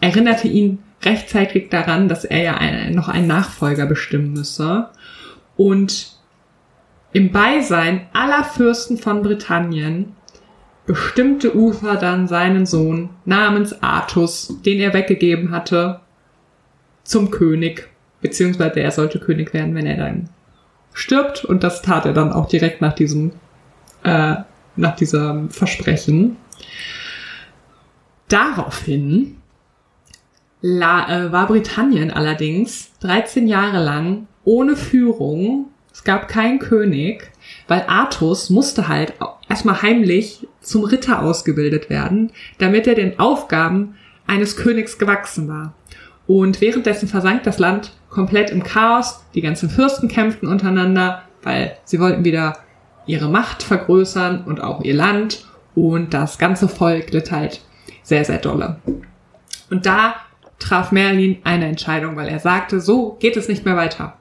erinnerte 0.00 0.48
ihn 0.48 0.78
rechtzeitig 1.02 1.70
daran, 1.70 2.08
dass 2.08 2.24
er 2.24 2.42
ja 2.42 2.54
ein, 2.56 2.94
noch 2.94 3.08
einen 3.08 3.26
Nachfolger 3.26 3.86
bestimmen 3.86 4.32
müsse. 4.32 4.90
Und 5.56 6.11
im 7.12 7.30
Beisein 7.30 8.06
aller 8.12 8.44
Fürsten 8.44 8.96
von 8.98 9.22
Britannien 9.22 10.16
bestimmte 10.86 11.56
Uther 11.56 11.96
dann 11.96 12.26
seinen 12.26 12.66
Sohn 12.66 13.10
namens 13.24 13.82
Artus, 13.82 14.56
den 14.64 14.80
er 14.80 14.92
weggegeben 14.94 15.50
hatte, 15.50 16.00
zum 17.04 17.30
König, 17.30 17.88
beziehungsweise 18.20 18.80
er 18.80 18.90
sollte 18.90 19.18
König 19.18 19.52
werden, 19.52 19.74
wenn 19.74 19.86
er 19.86 19.96
dann 19.96 20.28
stirbt. 20.92 21.44
Und 21.44 21.62
das 21.62 21.82
tat 21.82 22.06
er 22.06 22.12
dann 22.12 22.32
auch 22.32 22.48
direkt 22.48 22.80
nach 22.80 22.94
diesem, 22.94 23.32
äh, 24.04 24.36
nach 24.76 24.96
diesem 24.96 25.50
Versprechen. 25.50 26.36
Daraufhin 28.28 29.36
la, 30.62 31.08
äh, 31.26 31.32
war 31.32 31.46
Britannien 31.48 32.10
allerdings 32.10 32.92
13 33.00 33.46
Jahre 33.46 33.84
lang 33.84 34.26
ohne 34.44 34.76
Führung. 34.76 35.71
Es 35.92 36.04
gab 36.04 36.28
keinen 36.28 36.58
König, 36.58 37.30
weil 37.68 37.84
Artus 37.86 38.50
musste 38.50 38.88
halt 38.88 39.14
erstmal 39.48 39.82
heimlich 39.82 40.46
zum 40.60 40.84
Ritter 40.84 41.22
ausgebildet 41.22 41.90
werden, 41.90 42.32
damit 42.58 42.86
er 42.86 42.94
den 42.94 43.18
Aufgaben 43.18 43.96
eines 44.26 44.56
Königs 44.56 44.98
gewachsen 44.98 45.48
war. 45.48 45.74
Und 46.26 46.60
währenddessen 46.60 47.08
versank 47.08 47.42
das 47.42 47.58
Land 47.58 47.92
komplett 48.08 48.50
im 48.50 48.62
Chaos. 48.62 49.24
Die 49.34 49.40
ganzen 49.40 49.68
Fürsten 49.68 50.08
kämpften 50.08 50.48
untereinander, 50.48 51.22
weil 51.42 51.76
sie 51.84 52.00
wollten 52.00 52.24
wieder 52.24 52.58
ihre 53.06 53.28
Macht 53.28 53.62
vergrößern 53.62 54.44
und 54.44 54.60
auch 54.60 54.82
ihr 54.82 54.94
Land. 54.94 55.46
Und 55.74 56.14
das 56.14 56.38
ganze 56.38 56.68
Volk 56.68 57.10
litt 57.12 57.32
halt 57.32 57.60
sehr, 58.02 58.24
sehr 58.24 58.38
dolle. 58.38 58.76
Und 59.70 59.86
da 59.86 60.14
traf 60.58 60.92
Merlin 60.92 61.38
eine 61.44 61.66
Entscheidung, 61.66 62.16
weil 62.16 62.28
er 62.28 62.38
sagte, 62.38 62.80
so 62.80 63.16
geht 63.20 63.36
es 63.36 63.48
nicht 63.48 63.64
mehr 63.64 63.76
weiter. 63.76 64.16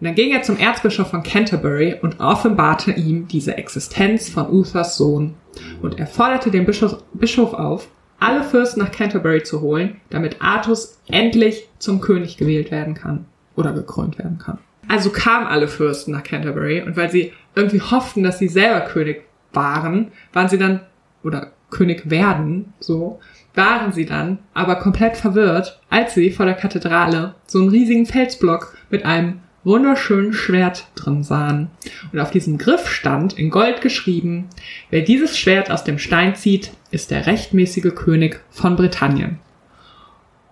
Und 0.00 0.06
dann 0.06 0.14
ging 0.14 0.32
er 0.32 0.42
zum 0.42 0.58
Erzbischof 0.58 1.08
von 1.08 1.22
Canterbury 1.22 1.96
und 2.02 2.20
offenbarte 2.20 2.92
ihm 2.92 3.28
diese 3.28 3.56
Existenz 3.56 4.28
von 4.28 4.50
Uthers 4.50 4.96
Sohn. 4.96 5.34
Und 5.82 5.98
er 5.98 6.06
forderte 6.06 6.50
den 6.50 6.66
Bischof, 6.66 7.02
Bischof 7.12 7.54
auf, 7.54 7.88
alle 8.18 8.42
Fürsten 8.42 8.80
nach 8.80 8.90
Canterbury 8.90 9.42
zu 9.42 9.60
holen, 9.60 10.00
damit 10.10 10.40
Artus 10.40 11.00
endlich 11.08 11.68
zum 11.78 12.00
König 12.00 12.36
gewählt 12.36 12.70
werden 12.70 12.94
kann 12.94 13.26
oder 13.56 13.72
gekrönt 13.72 14.18
werden 14.18 14.38
kann. 14.38 14.58
Also 14.88 15.10
kamen 15.10 15.46
alle 15.46 15.68
Fürsten 15.68 16.12
nach 16.12 16.22
Canterbury 16.22 16.82
und 16.82 16.96
weil 16.96 17.10
sie 17.10 17.32
irgendwie 17.54 17.80
hofften, 17.80 18.22
dass 18.22 18.38
sie 18.38 18.48
selber 18.48 18.80
König 18.80 19.24
waren, 19.52 20.12
waren 20.32 20.48
sie 20.48 20.58
dann 20.58 20.80
oder 21.22 21.52
König 21.70 22.10
werden, 22.10 22.72
so, 22.80 23.20
waren 23.54 23.92
sie 23.92 24.04
dann 24.06 24.38
aber 24.52 24.76
komplett 24.76 25.16
verwirrt, 25.16 25.80
als 25.90 26.14
sie 26.14 26.30
vor 26.30 26.46
der 26.46 26.54
Kathedrale 26.54 27.34
so 27.46 27.60
einen 27.60 27.68
riesigen 27.68 28.06
Felsblock 28.06 28.76
mit 28.90 29.04
einem 29.04 29.40
wunderschönen 29.64 30.32
Schwert 30.32 30.86
drin 30.94 31.24
sahen. 31.24 31.70
Und 32.12 32.20
auf 32.20 32.30
diesem 32.30 32.58
Griff 32.58 32.88
stand 32.88 33.32
in 33.38 33.50
Gold 33.50 33.80
geschrieben, 33.80 34.48
wer 34.90 35.02
dieses 35.02 35.38
Schwert 35.38 35.70
aus 35.70 35.84
dem 35.84 35.98
Stein 35.98 36.36
zieht, 36.36 36.70
ist 36.90 37.10
der 37.10 37.26
rechtmäßige 37.26 37.94
König 37.94 38.40
von 38.50 38.76
Britannien. 38.76 39.40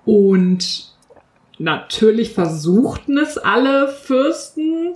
Und 0.04 0.92
natürlich 1.58 2.32
versuchten 2.32 3.18
es 3.18 3.38
alle 3.38 3.88
Fürsten, 3.88 4.94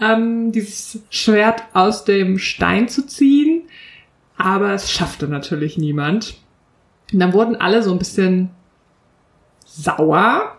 ähm, 0.00 0.52
dieses 0.52 1.00
Schwert 1.10 1.62
aus 1.72 2.04
dem 2.04 2.38
Stein 2.38 2.88
zu 2.88 3.06
ziehen, 3.06 3.62
aber 4.36 4.72
es 4.74 4.90
schaffte 4.90 5.28
natürlich 5.28 5.78
niemand. 5.78 6.36
Und 7.12 7.20
dann 7.20 7.32
wurden 7.32 7.56
alle 7.56 7.82
so 7.82 7.92
ein 7.92 7.98
bisschen 7.98 8.50
sauer 9.64 10.56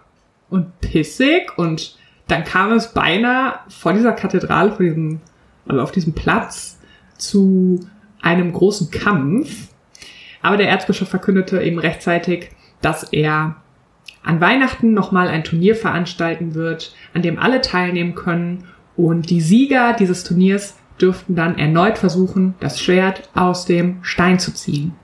und 0.50 0.80
pissig 0.82 1.58
und 1.58 1.98
dann 2.28 2.44
kam 2.44 2.72
es 2.74 2.94
beinahe 2.94 3.60
vor 3.70 3.94
dieser 3.94 4.12
Kathedrale, 4.12 4.72
vor 4.72 4.86
diesem, 4.86 5.22
also 5.68 5.82
auf 5.82 5.92
diesem 5.92 6.14
Platz 6.14 6.80
zu 7.18 7.80
einem 8.22 8.52
großen 8.52 8.92
Kampf. 8.92 9.70
Aber 10.42 10.58
der 10.58 10.70
Erzbischof 10.70 11.10
verkündete 11.10 11.62
eben 11.62 11.80
rechtzeitig, 11.80 12.50
dass 12.82 13.04
er 13.04 13.56
an 14.24 14.42
Weihnachten 14.42 14.94
nochmal 14.94 15.30
ein 15.30 15.44
Turnier 15.44 15.76
veranstalten 15.76 16.54
wird, 16.54 16.94
an 17.14 17.22
dem 17.22 17.40
alle 17.40 17.62
teilnehmen 17.62 18.14
können 18.14 18.66
und 18.98 19.30
die 19.30 19.42
Sieger 19.42 19.94
dieses 19.94 20.24
Turniers 20.24 20.76
dürften 21.00 21.36
dann 21.36 21.58
erneut 21.58 21.98
versuchen, 21.98 22.56
das 22.60 22.82
Schwert 22.82 23.30
aus 23.36 23.66
dem 23.66 24.00
Stein 24.02 24.40
zu 24.40 24.54
ziehen. 24.54 24.96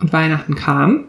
Und 0.00 0.12
Weihnachten 0.12 0.56
kam 0.56 1.08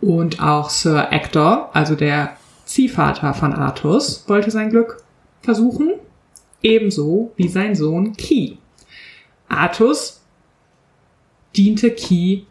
und 0.00 0.42
auch 0.42 0.70
Sir 0.70 1.08
Ector, 1.10 1.70
also 1.72 1.94
der 1.94 2.36
Ziehvater 2.72 3.34
von 3.34 3.52
Artus, 3.52 4.24
wollte 4.28 4.50
sein 4.50 4.70
Glück 4.70 5.04
versuchen, 5.42 5.92
ebenso 6.62 7.32
wie 7.36 7.48
sein 7.48 7.74
Sohn 7.74 8.14
Ki. 8.14 8.56
Artus 9.48 10.22
diente 11.54 11.90
Ki 11.90 12.46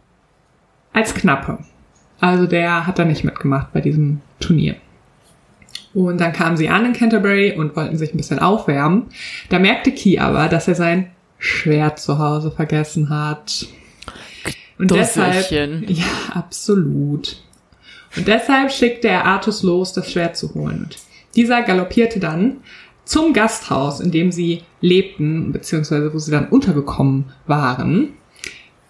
als 0.93 1.15
Knappe. 1.15 1.57
Also 2.19 2.45
der 2.45 2.86
hat 2.86 2.99
da 2.99 3.05
nicht 3.05 3.23
mitgemacht 3.23 3.73
bei 3.73 3.81
diesem 3.81 4.21
Turnier. 4.39 4.75
Und 5.95 6.21
dann 6.21 6.34
kamen 6.34 6.55
sie 6.55 6.69
an 6.69 6.86
in 6.86 6.93
Canterbury 6.93 7.53
und 7.57 7.75
wollten 7.75 7.97
sich 7.97 8.13
ein 8.13 8.17
bisschen 8.17 8.39
aufwärmen. 8.39 9.07
Da 9.49 9.57
merkte 9.57 9.91
Key 9.91 10.19
aber, 10.19 10.47
dass 10.49 10.67
er 10.67 10.75
sein 10.75 11.10
Schwert 11.39 11.99
zu 11.99 12.19
Hause 12.19 12.51
vergessen 12.51 13.10
hat. 13.10 13.65
Und 14.77 14.91
deshalb, 14.91 15.49
ja, 15.89 16.05
absolut. 16.34 17.41
Und 18.15 18.28
deshalb 18.28 18.71
schickte 18.71 19.08
er 19.08 19.26
Artus 19.26 19.63
los, 19.63 19.93
das 19.93 20.12
Schwert 20.12 20.36
zu 20.36 20.54
holen. 20.54 20.84
Und 20.84 20.97
dieser 21.36 21.62
galoppierte 21.62 22.19
dann 22.19 22.58
zum 23.06 23.34
Gasthaus, 23.34 24.00
in 24.00 24.12
dem 24.12 24.32
sie 24.32 24.63
lebten, 24.80 25.52
beziehungsweise 25.52 26.13
wo 26.13 26.17
sie 26.17 26.32
dann 26.32 26.50
untergekommen 26.50 27.32
waren. 27.47 28.13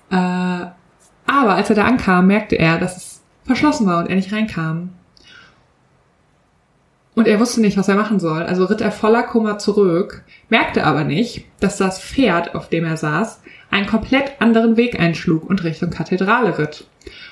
Äh, 0.10 0.16
aber 0.16 1.56
als 1.56 1.70
er 1.70 1.76
da 1.76 1.86
ankam, 1.86 2.28
merkte 2.28 2.58
er, 2.58 2.78
dass 2.78 2.98
es 2.98 3.22
verschlossen 3.46 3.88
war 3.88 4.00
und 4.00 4.10
er 4.10 4.16
nicht 4.16 4.34
reinkam. 4.34 4.90
Und 7.14 7.28
er 7.28 7.40
wusste 7.40 7.62
nicht, 7.62 7.78
was 7.78 7.90
er 7.90 7.96
machen 7.96 8.20
soll, 8.20 8.44
also 8.44 8.66
ritt 8.66 8.82
er 8.82 8.92
voller 8.92 9.24
Kummer 9.24 9.58
zurück, 9.58 10.24
merkte 10.50 10.86
aber 10.86 11.04
nicht, 11.04 11.46
dass 11.60 11.78
das 11.78 12.02
Pferd, 12.02 12.56
auf 12.56 12.70
dem 12.70 12.86
er 12.86 12.96
saß, 12.96 13.42
einen 13.70 13.86
komplett 13.86 14.40
anderen 14.40 14.78
Weg 14.78 15.00
einschlug 15.00 15.50
und 15.50 15.64
Richtung 15.64 15.90
Kathedrale 15.90 16.58
ritt. 16.58 16.88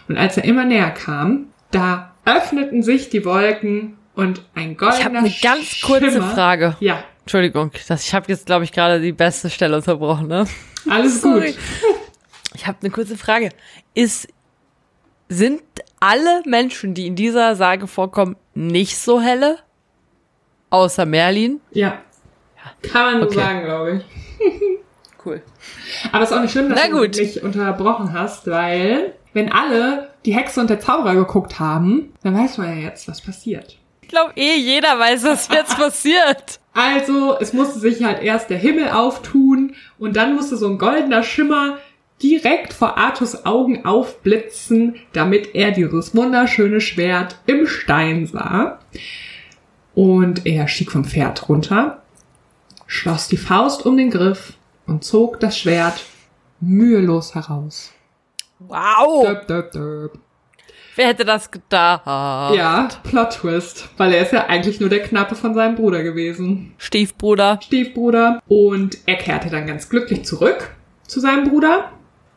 Und 0.08 0.18
als 0.18 0.38
er 0.38 0.44
immer 0.44 0.66
näher 0.66 0.92
kam, 0.92 1.48
da 1.72 2.14
öffneten 2.26 2.84
sich 2.84 3.10
die 3.10 3.24
Wolken 3.26 3.98
und 4.16 4.44
ein 4.56 4.76
goldener 4.78 5.00
Ich 5.00 5.06
habe 5.06 5.18
eine 5.20 5.34
ganz 5.42 5.82
kurze 5.82 6.12
Schimmer- 6.12 6.30
Frage. 6.32 6.76
Ja, 6.80 7.04
Entschuldigung, 7.22 7.72
das, 7.88 8.06
ich 8.06 8.14
habe 8.14 8.26
jetzt, 8.30 8.46
glaube 8.48 8.64
ich, 8.64 8.72
gerade 8.72 9.00
die 9.00 9.12
beste 9.12 9.50
Stelle 9.50 9.76
unterbrochen, 9.76 10.28
ne? 10.28 10.46
alles 10.90 11.22
gut. 11.22 11.44
Ich 12.56 12.66
habe 12.68 12.78
eine 12.82 12.90
kurze 12.90 13.16
Frage. 13.18 13.50
Ist, 13.94 14.28
sind 15.30 15.62
alle 16.00 16.42
Menschen, 16.46 16.94
die 16.96 17.06
in 17.06 17.16
dieser 17.16 17.56
Sage 17.56 17.86
vorkommen, 17.88 18.36
nicht 18.56 18.98
so 18.98 19.22
helle? 19.22 19.58
Außer 20.72 21.06
Merlin? 21.06 21.62
Ja. 21.72 22.00
Kann 22.82 23.14
man 23.14 23.22
so 23.22 23.28
Okay. 23.28 23.36
sagen, 23.40 23.64
glaube 23.64 23.98
ich. 23.98 24.06
Cool. 25.26 25.42
Aber 26.12 26.24
es 26.24 26.32
ist 26.32 26.36
auch 26.38 26.42
nicht 26.42 26.52
schlimm, 26.52 26.70
dass 26.70 26.80
Na 26.82 26.90
gut. 26.98 27.16
du 27.18 27.22
mich 27.22 27.44
unterbrochen 27.44 28.14
hast, 28.14 28.48
weil 28.48 29.14
wenn 29.34 29.52
alle 29.52 30.09
die 30.26 30.34
Hexe 30.34 30.60
und 30.60 30.70
der 30.70 30.80
Zauberer 30.80 31.16
geguckt 31.16 31.60
haben, 31.60 32.14
dann 32.24 32.36
weiß 32.36 32.58
man 32.58 32.68
ja 32.68 32.88
jetzt, 32.90 33.08
was 33.08 33.22
passiert. 33.22 33.78
Ich 34.02 34.10
glaube 34.10 34.34
eh, 34.36 34.56
jeder 34.58 34.98
weiß, 34.98 35.24
was 35.24 35.48
jetzt 35.50 35.78
passiert. 35.78 36.60
Also, 36.74 37.38
es 37.40 37.54
musste 37.54 37.80
sich 37.80 38.04
halt 38.04 38.22
erst 38.22 38.50
der 38.50 38.58
Himmel 38.58 38.90
auftun 38.90 39.76
und 39.98 40.16
dann 40.16 40.36
musste 40.36 40.58
so 40.58 40.68
ein 40.68 40.78
goldener 40.78 41.24
Schimmer 41.24 41.78
direkt 42.22 42.74
vor 42.74 42.98
Artus 42.98 43.46
Augen 43.46 43.86
aufblitzen, 43.86 44.96
damit 45.14 45.56
er 45.56 45.72
dieses 45.72 46.16
wunderschöne 46.16 46.82
Schwert 46.82 47.38
im 47.46 47.68
Stein 47.68 48.26
sah. 48.26 48.80
Und 49.96 50.46
er 50.46 50.68
stieg 50.68 50.92
vom 50.92 51.06
Pferd 51.06 51.50
runter, 51.50 52.02
schloss 52.88 53.28
die 53.28 53.38
Faust 53.38 53.86
um 53.86 53.98
den 53.98 54.10
Griff 54.10 54.54
und 54.86 55.04
zog 55.04 55.40
das 55.40 55.58
Schwert 55.58 56.06
mühelos 56.60 57.36
heraus. 57.36 57.92
Wow. 58.60 59.26
Döp, 59.26 59.48
döp, 59.48 59.72
döp. 59.72 60.20
Wer 60.96 61.08
hätte 61.08 61.24
das 61.24 61.50
gedacht? 61.50 62.06
Ja, 62.06 62.90
Plot 63.04 63.30
Twist, 63.32 63.88
weil 63.96 64.12
er 64.12 64.22
ist 64.22 64.34
ja 64.34 64.48
eigentlich 64.48 64.82
nur 64.82 64.90
der 64.90 65.02
Knappe 65.02 65.36
von 65.36 65.54
seinem 65.54 65.76
Bruder 65.76 66.04
gewesen. 66.04 66.74
Stiefbruder. 66.78 67.60
Stiefbruder. 67.64 68.42
Und 68.50 68.98
er 69.06 69.16
kehrte 69.16 69.50
dann 69.50 69.66
ganz 69.66 69.88
glücklich 69.88 70.26
zurück 70.26 70.72
zu 71.08 71.22
seinem 71.22 71.50
Bruder, 71.50 71.92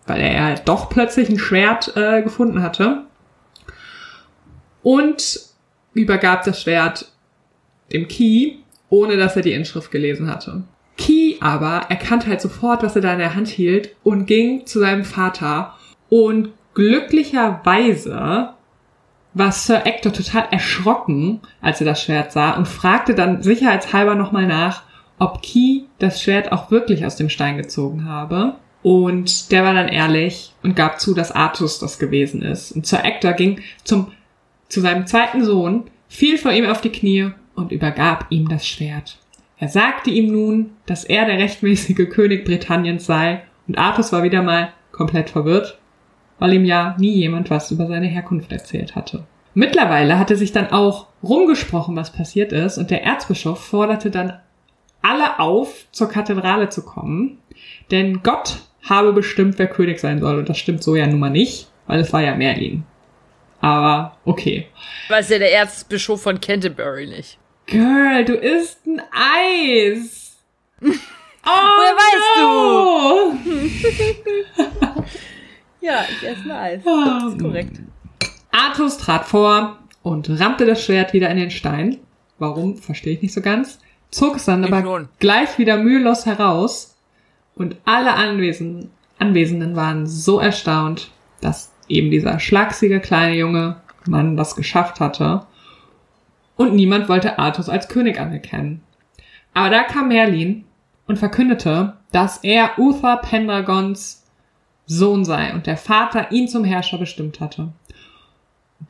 weil 0.07 0.21
er 0.21 0.33
ja 0.33 0.55
doch 0.65 0.89
plötzlich 0.89 1.29
ein 1.29 1.41
Schwert 1.41 1.97
äh, 1.97 2.23
gefunden 2.23 2.63
hatte. 2.63 3.03
Und 4.85 5.41
übergab 5.95 6.45
das 6.45 6.63
Schwert 6.63 7.11
dem 7.93 8.07
Key, 8.07 8.59
ohne 8.89 9.17
dass 9.17 9.35
er 9.35 9.43
die 9.43 9.53
Inschrift 9.53 9.91
gelesen 9.91 10.31
hatte. 10.31 10.63
Key 10.97 11.37
aber 11.41 11.87
erkannte 11.89 12.29
halt 12.29 12.41
sofort, 12.41 12.83
was 12.83 12.95
er 12.95 13.03
da 13.03 13.13
in 13.13 13.19
der 13.19 13.35
Hand 13.35 13.49
hielt 13.49 13.97
und 14.05 14.27
ging 14.27 14.67
zu 14.67 14.79
seinem 14.79 15.05
Vater. 15.05 15.75
Und 16.13 16.51
glücklicherweise 16.75 18.51
war 19.33 19.51
Sir 19.51 19.87
Ector 19.87 20.13
total 20.13 20.45
erschrocken, 20.51 21.41
als 21.63 21.81
er 21.81 21.87
das 21.87 22.03
Schwert 22.03 22.33
sah 22.33 22.51
und 22.51 22.69
fragte 22.69 23.15
dann 23.15 23.43
sicherheitshalber 23.43 24.15
nochmal 24.15 24.47
nach, 24.47 24.83
ob 25.19 25.41
Key 25.41 25.85
das 25.99 26.21
Schwert 26.21 26.53
auch 26.53 26.71
wirklich 26.71 27.07
aus 27.07 27.17
dem 27.17 27.31
Stein 27.31 27.57
gezogen 27.57 28.05
habe. 28.05 28.57
Und 28.83 29.53
der 29.53 29.65
war 29.65 29.73
dann 29.73 29.89
ehrlich 29.89 30.53
und 30.63 30.77
gab 30.77 31.01
zu, 31.01 31.15
dass 31.15 31.33
Artus 31.33 31.79
das 31.79 31.99
gewesen 31.99 32.43
ist. 32.43 32.73
Und 32.73 32.87
Sir 32.87 33.07
Ector 33.07 33.33
ging 33.33 33.63
zum, 33.83 34.13
zu 34.69 34.83
seinem 34.83 35.07
zweiten 35.07 35.43
Sohn, 35.43 35.85
fiel 36.09 36.37
vor 36.37 36.53
ihm 36.53 36.67
auf 36.67 36.83
die 36.83 36.93
Knie 36.93 37.31
und 37.55 37.73
übergab 37.73 38.27
ihm 38.29 38.51
das 38.51 38.67
Schwert. 38.67 39.19
Er 39.57 39.71
sagte 39.71 40.11
ihm 40.11 40.31
nun, 40.31 40.73
dass 40.85 41.05
er 41.05 41.25
der 41.25 41.39
rechtmäßige 41.39 42.11
König 42.11 42.45
Britanniens 42.45 43.07
sei 43.07 43.45
und 43.67 43.79
Artus 43.79 44.13
war 44.13 44.23
wieder 44.23 44.43
mal 44.43 44.75
komplett 44.91 45.31
verwirrt, 45.31 45.79
weil 46.43 46.55
ihm 46.55 46.65
ja 46.65 46.97
nie 46.99 47.13
jemand 47.13 47.51
was 47.51 47.71
über 47.71 47.87
seine 47.87 48.09
Herkunft 48.09 48.51
erzählt 48.51 48.97
hatte. 48.97 49.23
Mittlerweile 49.55 50.19
hatte 50.19 50.35
sich 50.35 50.51
dann 50.51 50.73
auch 50.73 51.07
rumgesprochen, 51.23 51.95
was 51.95 52.11
passiert 52.11 52.51
ist, 52.51 52.79
und 52.79 52.91
der 52.91 53.05
Erzbischof 53.05 53.65
forderte 53.65 54.11
dann 54.11 54.41
alle 55.03 55.39
auf, 55.39 55.87
zur 55.93 56.09
Kathedrale 56.09 56.69
zu 56.69 56.85
kommen, 56.85 57.39
denn 57.93 58.25
Gott 58.25 58.57
habe 58.83 59.13
bestimmt, 59.13 59.61
wer 59.61 59.69
König 59.69 60.01
sein 60.01 60.19
soll, 60.19 60.41
und 60.41 60.49
das 60.49 60.59
stimmt 60.59 60.83
so 60.83 60.97
ja 60.97 61.07
nun 61.07 61.21
mal 61.21 61.31
nicht, 61.31 61.69
weil 61.87 62.01
es 62.01 62.13
war 62.13 62.23
ja 62.23 62.35
Merlin. 62.35 62.83
Aber 63.61 64.17
okay. 64.25 64.67
Weiß 65.11 65.29
ja 65.29 65.39
der 65.39 65.53
Erzbischof 65.53 66.23
von 66.23 66.41
Canterbury 66.41 67.07
nicht. 67.07 67.39
Girl, 67.67 68.25
du 68.25 68.35
isst 68.35 68.85
ein 68.85 69.01
Eis. 69.13 70.39
Oh, 70.83 70.89
Woher 71.45 71.95
weißt 72.03 72.37
du? 74.97 75.03
Ja, 75.83 76.05
ich 76.09 76.27
esse 76.27 76.45
ein 76.45 76.51
Eis. 76.53 76.83
Das 76.85 77.33
ist 77.33 77.41
korrekt. 77.41 77.81
Artus 78.53 78.99
trat 78.99 79.25
vor 79.27 79.79
und 80.03 80.29
rammte 80.41 80.65
das 80.65 80.85
Schwert 80.85 81.13
wieder 81.13 81.29
in 81.31 81.37
den 81.37 81.51
Stein. 81.51 81.99
Warum, 82.39 82.77
verstehe 82.77 83.15
ich 83.15 83.23
nicht 83.23 83.35
so 83.35 83.41
ganz. 83.41 83.79
Zog 84.11 84.37
es 84.37 84.45
dann 84.45 84.63
Ich 84.65 84.73
aber 84.73 84.83
schon. 84.83 85.09
gleich 85.19 85.59
wieder 85.59 85.77
mühelos 85.79 86.27
heraus. 86.27 86.97
Und 87.55 87.77
alle 87.85 88.15
Anwesenden, 88.15 88.91
Anwesenden 89.19 89.77
waren 89.77 90.07
so 90.07 90.39
erstaunt, 90.39 91.11
dass 91.41 91.73
eben 91.89 92.11
dieser 92.11 92.39
schlagsiege 92.39 93.01
kleine 93.01 93.37
junge 93.37 93.77
Mann 94.07 94.37
das 94.37 94.57
geschafft 94.57 95.01
hatte. 95.01 95.47
Und 96.57 96.75
niemand 96.75 97.09
wollte 97.09 97.39
Artus 97.39 97.69
als 97.69 97.89
König 97.89 98.21
anerkennen. 98.21 98.83
Aber 99.55 99.71
da 99.71 99.83
kam 99.83 100.09
Merlin 100.09 100.65
und 101.07 101.19
verkündete, 101.19 101.97
dass 102.13 102.39
er 102.39 102.79
Uther 102.79 103.17
Pendragons 103.19 104.22
Sohn 104.87 105.25
sei 105.25 105.53
und 105.53 105.67
der 105.67 105.77
Vater 105.77 106.33
ihn 106.33 106.49
zum 106.49 106.65
Herrscher 106.65 106.99
bestimmt 106.99 107.41
hatte. 107.41 107.73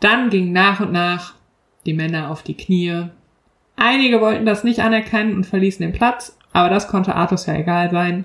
Dann 0.01 0.31
gingen 0.31 0.53
nach 0.53 0.81
und 0.81 0.93
nach 0.93 1.35
die 1.85 1.95
Männer 1.95 2.31
auf 2.31 2.43
die 2.43 2.57
Knie. 2.57 3.09
Einige 3.77 4.21
wollten 4.21 4.47
das 4.47 4.65
nicht 4.65 4.81
anerkennen 4.81 5.35
und 5.35 5.47
verließen 5.47 5.85
den 5.85 5.93
Platz, 5.93 6.37
aber 6.53 6.69
das 6.69 6.89
konnte 6.89 7.15
Artus 7.15 7.47
ja 7.47 7.55
egal 7.55 7.91
sein, 7.91 8.25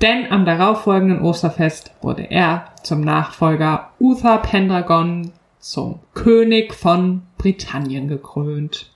denn 0.00 0.30
am 0.30 0.44
darauffolgenden 0.44 1.22
Osterfest 1.22 1.92
wurde 2.00 2.22
er 2.30 2.72
zum 2.82 3.00
Nachfolger 3.00 3.90
Uther 3.98 4.38
Pendragon 4.38 5.32
zum 5.58 6.00
König 6.14 6.72
von 6.72 7.22
Britannien 7.36 8.06
gekrönt. 8.06 8.92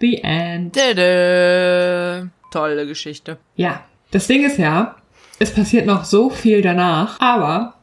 The 0.00 0.22
End. 0.22 0.74
Dede. 0.76 2.30
Tolle 2.50 2.86
Geschichte. 2.86 3.38
Ja, 3.54 3.84
das 4.10 4.26
Ding 4.26 4.44
ist 4.44 4.58
ja, 4.58 4.96
es 5.38 5.52
passiert 5.52 5.86
noch 5.86 6.04
so 6.04 6.30
viel 6.30 6.62
danach, 6.62 7.20
aber 7.20 7.74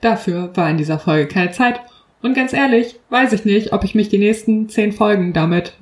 dafür 0.00 0.50
war 0.54 0.70
in 0.70 0.76
dieser 0.76 0.98
Folge 0.98 1.28
keine 1.28 1.50
Zeit. 1.50 1.80
Und 2.22 2.34
ganz 2.34 2.52
ehrlich, 2.52 2.98
weiß 3.10 3.32
ich 3.32 3.44
nicht, 3.44 3.72
ob 3.72 3.84
ich 3.84 3.94
mich 3.94 4.08
die 4.08 4.18
nächsten 4.18 4.68
zehn 4.68 4.92
Folgen 4.92 5.32
damit 5.32 5.74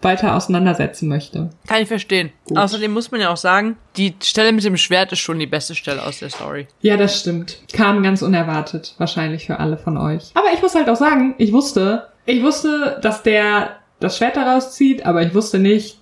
weiter 0.00 0.36
auseinandersetzen 0.36 1.08
möchte. 1.08 1.50
Kann 1.66 1.82
ich 1.82 1.88
verstehen. 1.88 2.30
Gut. 2.44 2.56
Außerdem 2.56 2.92
muss 2.92 3.10
man 3.10 3.20
ja 3.20 3.30
auch 3.30 3.36
sagen, 3.36 3.76
die 3.96 4.14
Stelle 4.22 4.52
mit 4.52 4.64
dem 4.64 4.76
Schwert 4.76 5.12
ist 5.12 5.18
schon 5.18 5.38
die 5.38 5.46
beste 5.46 5.74
Stelle 5.74 6.04
aus 6.04 6.20
der 6.20 6.30
Story. 6.30 6.68
Ja, 6.82 6.96
das 6.96 7.18
stimmt. 7.18 7.62
Kam 7.72 8.02
ganz 8.02 8.22
unerwartet, 8.22 8.94
wahrscheinlich 8.98 9.46
für 9.46 9.58
alle 9.58 9.76
von 9.76 9.96
euch. 9.96 10.30
Aber 10.34 10.48
ich 10.54 10.62
muss 10.62 10.74
halt 10.74 10.88
auch 10.88 10.96
sagen, 10.96 11.34
ich 11.38 11.52
wusste, 11.52 12.08
ich 12.26 12.42
wusste, 12.42 12.98
dass 13.02 13.22
der 13.22 13.76
das 13.98 14.18
Schwert 14.18 14.36
daraus 14.36 14.74
zieht, 14.74 15.04
aber 15.04 15.22
ich 15.22 15.34
wusste 15.34 15.58
nicht, 15.58 15.98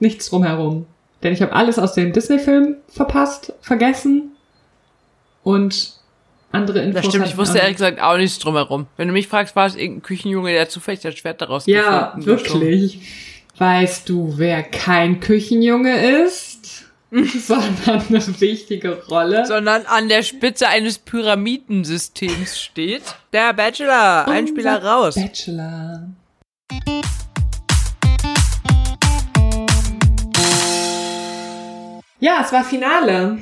nichts 0.00 0.28
drumherum. 0.28 0.86
Denn 1.26 1.32
ich 1.32 1.42
habe 1.42 1.52
alles 1.52 1.76
aus 1.80 1.92
dem 1.92 2.12
Disney-Film 2.12 2.76
verpasst, 2.86 3.52
vergessen 3.60 4.36
und 5.42 5.94
andere 6.52 6.78
Infos. 6.78 7.02
Das 7.02 7.10
stimmt, 7.10 7.26
ich 7.26 7.36
wusste 7.36 7.58
ehrlich 7.58 7.78
gesagt 7.78 8.00
auch 8.00 8.16
nichts 8.16 8.38
drumherum. 8.38 8.86
Wenn 8.96 9.08
du 9.08 9.12
mich 9.12 9.26
fragst, 9.26 9.56
war 9.56 9.66
es 9.66 9.74
irgendein 9.74 10.02
Küchenjunge, 10.02 10.52
der 10.52 10.68
zufällig 10.68 11.00
das 11.00 11.16
Schwert 11.16 11.40
daraus 11.40 11.66
Ja, 11.66 12.12
wirklich. 12.18 13.00
Weißt 13.58 14.08
du, 14.08 14.34
wer 14.36 14.62
kein 14.62 15.18
Küchenjunge 15.18 16.24
ist? 16.24 16.84
sondern 17.10 18.06
eine 18.08 18.40
wichtige 18.40 19.02
Rolle. 19.08 19.44
Sondern 19.46 19.84
an 19.86 20.08
der 20.08 20.22
Spitze 20.22 20.68
eines 20.68 20.98
Pyramidensystems 20.98 22.60
steht. 22.60 23.02
Der 23.32 23.52
Bachelor, 23.52 24.28
ein 24.28 24.46
Spieler 24.46 24.80
raus. 24.84 25.16
Bachelor. 25.16 26.08
Ja, 32.18 32.38
es 32.44 32.52
war 32.52 32.64
Finale. 32.64 33.38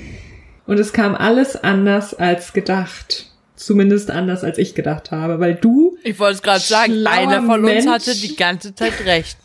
Und 0.67 0.81
es 0.81 0.93
kam 0.93 1.15
alles 1.15 1.57
anders 1.63 2.15
als 2.15 2.53
gedacht. 2.53 3.31
Zumindest 3.57 4.11
anders 4.11 4.43
als 4.43 4.59
ich 4.59 4.75
gedacht 4.75 5.11
habe, 5.13 5.39
weil 5.39 5.55
du, 5.55 5.97
Ich 6.03 6.19
wollte 6.19 6.35
es 6.37 6.43
gerade 6.43 6.61
sagen, 6.61 7.07
einer 7.07 7.43
von 7.43 7.65
uns 7.65 7.73
Mensch. 7.73 7.87
hatte 7.87 8.15
die 8.15 8.35
ganze 8.35 8.75
Zeit 8.75 9.05
recht. 9.05 9.39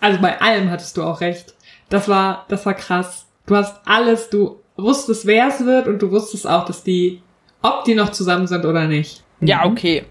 also 0.00 0.20
bei 0.20 0.40
allem 0.40 0.70
hattest 0.70 0.96
du 0.96 1.02
auch 1.04 1.20
recht. 1.20 1.54
Das 1.88 2.08
war, 2.08 2.44
das 2.48 2.66
war 2.66 2.74
krass. 2.74 3.26
Du 3.46 3.54
hast 3.54 3.76
alles, 3.84 4.30
du 4.30 4.60
wusstest, 4.76 5.26
wer 5.26 5.46
es 5.48 5.64
wird 5.64 5.86
und 5.86 6.02
du 6.02 6.10
wusstest 6.10 6.46
auch, 6.46 6.64
dass 6.64 6.82
die, 6.82 7.22
ob 7.62 7.84
die 7.84 7.94
noch 7.94 8.10
zusammen 8.10 8.48
sind 8.48 8.64
oder 8.64 8.86
nicht. 8.88 9.22
Ja, 9.40 9.64
okay. 9.64 10.04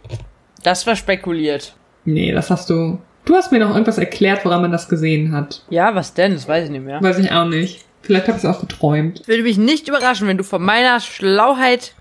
Das 0.64 0.88
war 0.88 0.96
spekuliert. 0.96 1.76
Nee, 2.06 2.32
das 2.32 2.50
hast 2.50 2.70
du 2.70 3.00
Du 3.26 3.34
hast 3.34 3.52
mir 3.52 3.60
noch 3.60 3.72
irgendwas 3.72 3.98
erklärt, 3.98 4.46
woran 4.46 4.62
man 4.62 4.72
das 4.72 4.88
gesehen 4.88 5.32
hat. 5.32 5.64
Ja, 5.72 5.96
was 5.96 6.14
denn? 6.14 6.34
Das 6.34 6.48
weiß 6.48 6.66
ich 6.66 6.70
nicht 6.70 6.86
mehr. 6.86 7.02
Weiß 7.02 7.18
ich 7.18 7.32
auch 7.32 7.46
nicht. 7.48 7.84
Vielleicht 8.06 8.28
habe 8.28 8.38
ich 8.38 8.44
es 8.44 8.50
auch 8.50 8.62
geträumt. 8.62 9.28
Würde 9.28 9.44
mich 9.44 9.58
nicht 9.58 9.88
überraschen, 9.88 10.28
wenn 10.28 10.38
du 10.38 10.44
von 10.44 10.62
meiner 10.62 11.00
Schlauheit 11.00 11.94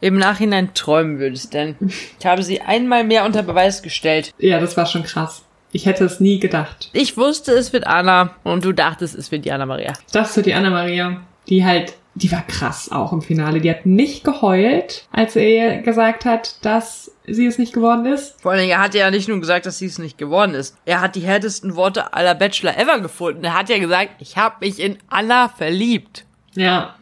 im 0.00 0.16
Nachhinein 0.16 0.74
träumen 0.74 1.18
würdest, 1.18 1.54
denn 1.54 1.76
ich 2.18 2.26
habe 2.26 2.42
sie 2.42 2.60
einmal 2.60 3.04
mehr 3.04 3.24
unter 3.24 3.42
Beweis 3.42 3.82
gestellt. 3.82 4.32
Ja, 4.38 4.60
das 4.60 4.76
war 4.76 4.86
schon 4.86 5.02
krass. 5.02 5.42
Ich 5.72 5.86
hätte 5.86 6.04
es 6.04 6.20
nie 6.20 6.38
gedacht. 6.38 6.88
Ich 6.92 7.16
wusste, 7.16 7.52
es 7.52 7.72
wird 7.72 7.86
Anna 7.86 8.36
und 8.44 8.64
du 8.64 8.72
dachtest, 8.72 9.16
es 9.16 9.32
wird 9.32 9.44
die 9.44 9.50
Anna 9.50 9.66
Maria. 9.66 9.92
Das 10.12 10.36
wird 10.36 10.46
die 10.46 10.54
Anna-Maria, 10.54 11.20
die 11.48 11.64
halt, 11.64 11.94
die 12.14 12.30
war 12.30 12.46
krass 12.46 12.92
auch 12.92 13.12
im 13.12 13.22
Finale. 13.22 13.60
Die 13.60 13.70
hat 13.70 13.84
nicht 13.84 14.22
geheult, 14.22 15.04
als 15.10 15.34
er 15.34 15.48
ihr 15.48 15.82
gesagt 15.82 16.26
hat, 16.26 16.64
dass 16.64 17.03
sie 17.26 17.46
es 17.46 17.58
nicht 17.58 17.72
geworden 17.72 18.06
ist. 18.06 18.40
Vor 18.40 18.52
allen 18.52 18.60
Dingen, 18.60 18.72
er 18.72 18.80
hat 18.80 18.94
ja 18.94 19.10
nicht 19.10 19.28
nur 19.28 19.40
gesagt, 19.40 19.66
dass 19.66 19.78
sie 19.78 19.86
es 19.86 19.98
nicht 19.98 20.18
geworden 20.18 20.54
ist. 20.54 20.76
Er 20.84 21.00
hat 21.00 21.16
die 21.16 21.20
härtesten 21.20 21.76
Worte 21.76 22.12
aller 22.12 22.34
Bachelor 22.34 22.76
ever 22.76 23.00
gefunden. 23.00 23.44
Er 23.44 23.58
hat 23.58 23.68
ja 23.68 23.78
gesagt, 23.78 24.10
ich 24.18 24.36
habe 24.36 24.56
mich 24.60 24.80
in 24.80 24.98
Anna 25.08 25.48
verliebt. 25.48 26.24
Ja. 26.54 26.94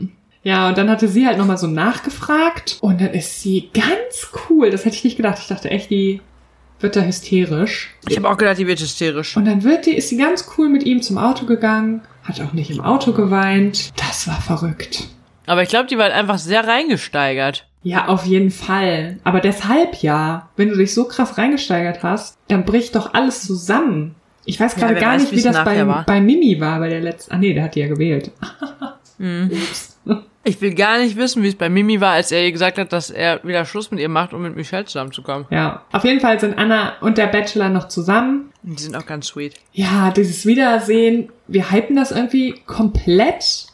Ja, 0.45 0.69
und 0.69 0.77
dann 0.77 0.91
hatte 0.91 1.07
sie 1.07 1.27
halt 1.27 1.39
nochmal 1.39 1.59
so 1.59 1.69
nachgefragt 1.69 2.79
und 2.81 3.01
dann 3.01 3.11
ist 3.11 3.43
sie 3.43 3.71
ganz 3.73 4.29
cool. 4.49 4.71
Das 4.71 4.85
hätte 4.85 4.97
ich 4.97 5.05
nicht 5.05 5.17
gedacht. 5.17 5.39
Ich 5.41 5.47
dachte 5.47 5.71
echt, 5.71 5.91
die 5.91 6.21
wird 6.81 6.97
da 6.97 7.03
hysterisch. 7.03 7.95
Ich 8.09 8.17
habe 8.17 8.29
auch 8.29 8.37
gedacht, 8.37 8.59
die 8.59 8.67
wird 8.67 8.81
hysterisch. 8.81 9.37
Und 9.37 9.45
dann 9.45 9.63
wird 9.63 9.87
die, 9.87 9.95
ist 9.97 10.09
sie 10.09 10.17
ganz 10.17 10.47
cool 10.57 10.69
mit 10.69 10.83
ihm 10.83 11.01
zum 11.01 11.17
Auto 11.17 11.47
gegangen, 11.47 12.03
hat 12.25 12.41
auch 12.41 12.53
nicht 12.53 12.71
im 12.71 12.81
Auto 12.81 13.13
geweint. 13.13 13.93
Das 13.97 14.27
war 14.27 14.41
verrückt. 14.41 15.07
Aber 15.47 15.63
ich 15.63 15.69
glaube, 15.69 15.87
die 15.87 15.97
war 15.97 16.05
halt 16.05 16.15
einfach 16.15 16.39
sehr 16.39 16.67
reingesteigert. 16.67 17.69
Ja, 17.83 18.07
auf 18.09 18.25
jeden 18.25 18.51
Fall. 18.51 19.18
Aber 19.25 19.40
deshalb 19.40 19.97
ja, 20.03 20.49
wenn 20.57 20.68
du 20.68 20.77
dich 20.77 20.95
so 20.95 21.05
krass 21.05 21.37
reingesteigert 21.38 22.03
hast, 22.03 22.37
dann 22.49 22.64
bricht 22.64 22.95
doch 22.95 23.14
alles 23.14 23.42
zusammen. 23.45 24.14
Ich 24.45 24.59
weiß 24.59 24.75
Ja, 24.75 24.79
gerade 24.81 24.95
wer 24.95 25.01
gar 25.03 25.14
weiß, 25.14 25.23
nicht, 25.23 25.33
wie 25.33 25.42
das 25.42 25.64
bei, 25.64 25.87
war. 25.87 26.05
bei 26.05 26.21
Mimi 26.21 26.61
war, 26.61 26.79
bei 26.81 26.88
der 26.88 27.01
letzten. 27.01 27.33
Ah 27.33 27.38
nee, 27.38 27.55
der 27.55 27.64
hat 27.64 27.75
die 27.75 27.81
ja 27.81 27.88
gewählt. 27.88 28.31
Ups. 29.18 29.99
Ich 30.45 30.61
will 30.61 30.75
gar 30.75 30.99
nicht 30.99 31.16
wissen, 31.16 31.45
wie 31.45 31.49
es 31.49 31.55
bei 31.55 31.68
Mimi 31.68 32.01
war, 32.01 32.14
als 32.14 32.33
er 32.33 32.45
ihr 32.45 32.51
gesagt 32.51 32.77
hat, 32.77 32.92
dass 32.92 33.11
er 33.11 33.45
wieder 33.45 33.64
Schluss 33.64 33.92
mit 33.92 34.01
ihr 34.01 34.09
macht, 34.09 34.33
um 34.35 34.42
mit 34.42 34.57
Michelle 34.57 34.85
zusammenzukommen. 34.85 35.47
Ja, 35.51 35.83
auf 35.92 36.03
jeden 36.03 36.18
Fall 36.18 36.40
sind 36.40 36.59
Anna 36.59 36.95
und 37.01 37.16
der 37.16 37.29
Bachelor 37.29 37.68
noch 37.68 37.87
zusammen. 37.87 38.51
Und 38.64 38.79
die 38.81 38.83
sind 38.83 38.97
auch 38.97 39.07
ganz 39.07 39.29
sweet. 39.29 39.55
Ja, 39.73 40.11
dieses 40.11 40.45
Wiedersehen, 40.45 41.29
wir 41.47 41.71
hypen 41.71 41.95
das 41.95 42.11
irgendwie 42.11 42.57
komplett, 42.66 43.66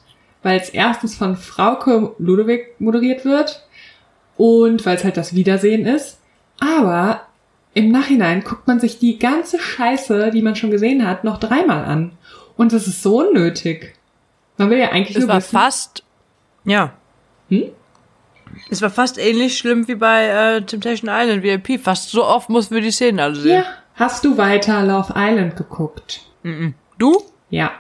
weil 0.43 0.59
es 0.61 0.69
erstens 0.69 1.17
von 1.17 1.37
Frauke 1.37 2.13
Ludwig 2.19 2.75
moderiert 2.79 3.25
wird 3.25 3.65
und 4.39 4.87
weil 4.87 4.97
es 4.97 5.05
halt 5.05 5.19
das 5.19 5.35
Wiedersehen 5.35 5.85
ist. 5.85 6.19
Aber 6.61 7.27
im 7.75 7.91
Nachhinein 7.91 8.43
guckt 8.43 8.67
man 8.67 8.81
sich 8.81 8.99
die 8.99 9.19
ganze 9.19 9.59
Scheiße, 9.59 10.31
die 10.31 10.41
man 10.43 10.57
schon 10.57 10.71
gesehen 10.71 11.07
hat, 11.07 11.25
noch 11.25 11.39
dreimal 11.39 11.85
an. 11.85 12.13
Und 12.57 12.73
das 12.73 12.87
ist 12.89 13.03
so 13.03 13.21
unnötig. 13.21 13.95
Man 14.57 14.71
will 14.71 14.79
ja 14.79 14.89
eigentlich 14.91 15.17
Es 15.17 15.21
nur 15.21 15.29
war 15.29 15.37
wissen. 15.37 15.51
fast, 15.57 16.03
ja. 16.65 16.93
Hm? 17.51 17.65
Es 18.71 18.81
war 18.83 18.91
fast 18.91 19.19
ähnlich 19.19 19.59
schlimm 19.59 19.87
wie 19.87 19.95
bei 19.95 20.27
äh, 20.27 20.63
Temptation 20.63 21.11
Island 21.13 21.43
VIP. 21.43 21.79
Fast 21.81 22.11
so 22.11 22.25
oft 22.25 22.49
mussten 22.49 22.75
wir 22.75 22.83
die 22.83 22.91
Szenen 22.91 23.21
alle 23.21 23.37
sehen. 23.37 23.59
Ja. 23.63 23.65
Hast 23.95 24.25
du 24.25 24.37
weiter 24.39 24.83
Love 24.85 25.13
Island 25.17 25.57
geguckt? 25.57 26.23
Du? 26.99 27.21
Ja. 27.51 27.73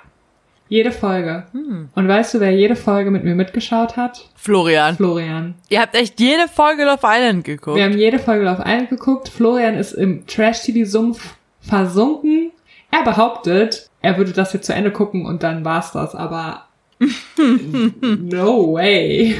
Jede 0.68 0.92
Folge. 0.92 1.44
Hm. 1.52 1.88
Und 1.94 2.08
weißt 2.08 2.34
du, 2.34 2.40
wer 2.40 2.52
jede 2.52 2.76
Folge 2.76 3.10
mit 3.10 3.24
mir 3.24 3.34
mitgeschaut 3.34 3.96
hat? 3.96 4.28
Florian. 4.34 4.96
Florian. 4.96 5.54
Ihr 5.68 5.80
habt 5.80 5.94
echt 5.94 6.20
jede 6.20 6.46
Folge 6.48 6.84
Love 6.84 7.00
Island 7.02 7.44
geguckt. 7.44 7.76
Wir 7.76 7.84
haben 7.84 7.96
jede 7.96 8.18
Folge 8.18 8.44
Love 8.44 8.62
Island 8.66 8.90
geguckt. 8.90 9.28
Florian 9.28 9.74
ist 9.74 9.92
im 9.92 10.26
Trash-TV-Sumpf 10.26 11.36
versunken. 11.60 12.52
Er 12.90 13.02
behauptet, 13.02 13.90
er 14.00 14.16
würde 14.16 14.32
das 14.32 14.52
jetzt 14.52 14.66
zu 14.66 14.74
Ende 14.74 14.90
gucken 14.90 15.26
und 15.26 15.42
dann 15.42 15.64
war's 15.64 15.92
das, 15.92 16.14
aber 16.14 16.66
no 17.38 18.72
way. 18.72 19.36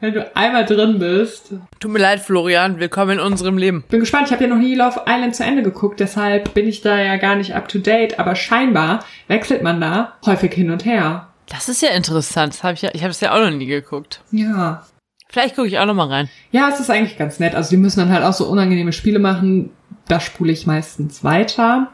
Wenn 0.00 0.14
du 0.14 0.36
einmal 0.36 0.64
drin 0.64 0.98
bist. 0.98 1.54
Tut 1.80 1.90
mir 1.90 1.98
leid, 1.98 2.20
Florian. 2.20 2.78
Willkommen 2.78 3.18
in 3.18 3.20
unserem 3.20 3.58
Leben. 3.58 3.84
Bin 3.88 4.00
gespannt, 4.00 4.26
ich 4.26 4.32
habe 4.32 4.44
ja 4.44 4.50
noch 4.50 4.58
nie 4.58 4.74
Love 4.74 5.02
Island 5.06 5.34
zu 5.34 5.44
Ende 5.44 5.62
geguckt, 5.62 6.00
deshalb 6.00 6.54
bin 6.54 6.68
ich 6.68 6.82
da 6.82 6.98
ja 6.98 7.16
gar 7.16 7.34
nicht 7.34 7.54
up 7.54 7.68
to 7.68 7.78
date, 7.78 8.18
aber 8.18 8.34
scheinbar 8.34 9.04
wechselt 9.28 9.62
man 9.62 9.80
da 9.80 10.14
häufig 10.24 10.52
hin 10.52 10.70
und 10.70 10.84
her. 10.84 11.28
Das 11.48 11.68
ist 11.68 11.82
ja 11.82 11.90
interessant. 11.90 12.54
Das 12.54 12.62
hab 12.62 12.74
ich 12.74 12.82
ja, 12.82 12.90
ich 12.92 13.02
habe 13.02 13.10
es 13.10 13.20
ja 13.20 13.34
auch 13.34 13.40
noch 13.40 13.50
nie 13.50 13.66
geguckt. 13.66 14.22
Ja. 14.30 14.86
Vielleicht 15.28 15.56
gucke 15.56 15.68
ich 15.68 15.78
auch 15.78 15.86
noch 15.86 15.94
mal 15.94 16.08
rein. 16.08 16.28
Ja, 16.50 16.68
es 16.68 16.78
ist 16.78 16.90
eigentlich 16.90 17.18
ganz 17.18 17.40
nett. 17.40 17.54
Also 17.54 17.70
die 17.70 17.76
müssen 17.76 18.00
dann 18.00 18.12
halt 18.12 18.24
auch 18.24 18.34
so 18.34 18.46
unangenehme 18.46 18.92
Spiele 18.92 19.18
machen. 19.18 19.70
Da 20.06 20.20
spule 20.20 20.52
ich 20.52 20.66
meistens 20.66 21.24
weiter. 21.24 21.90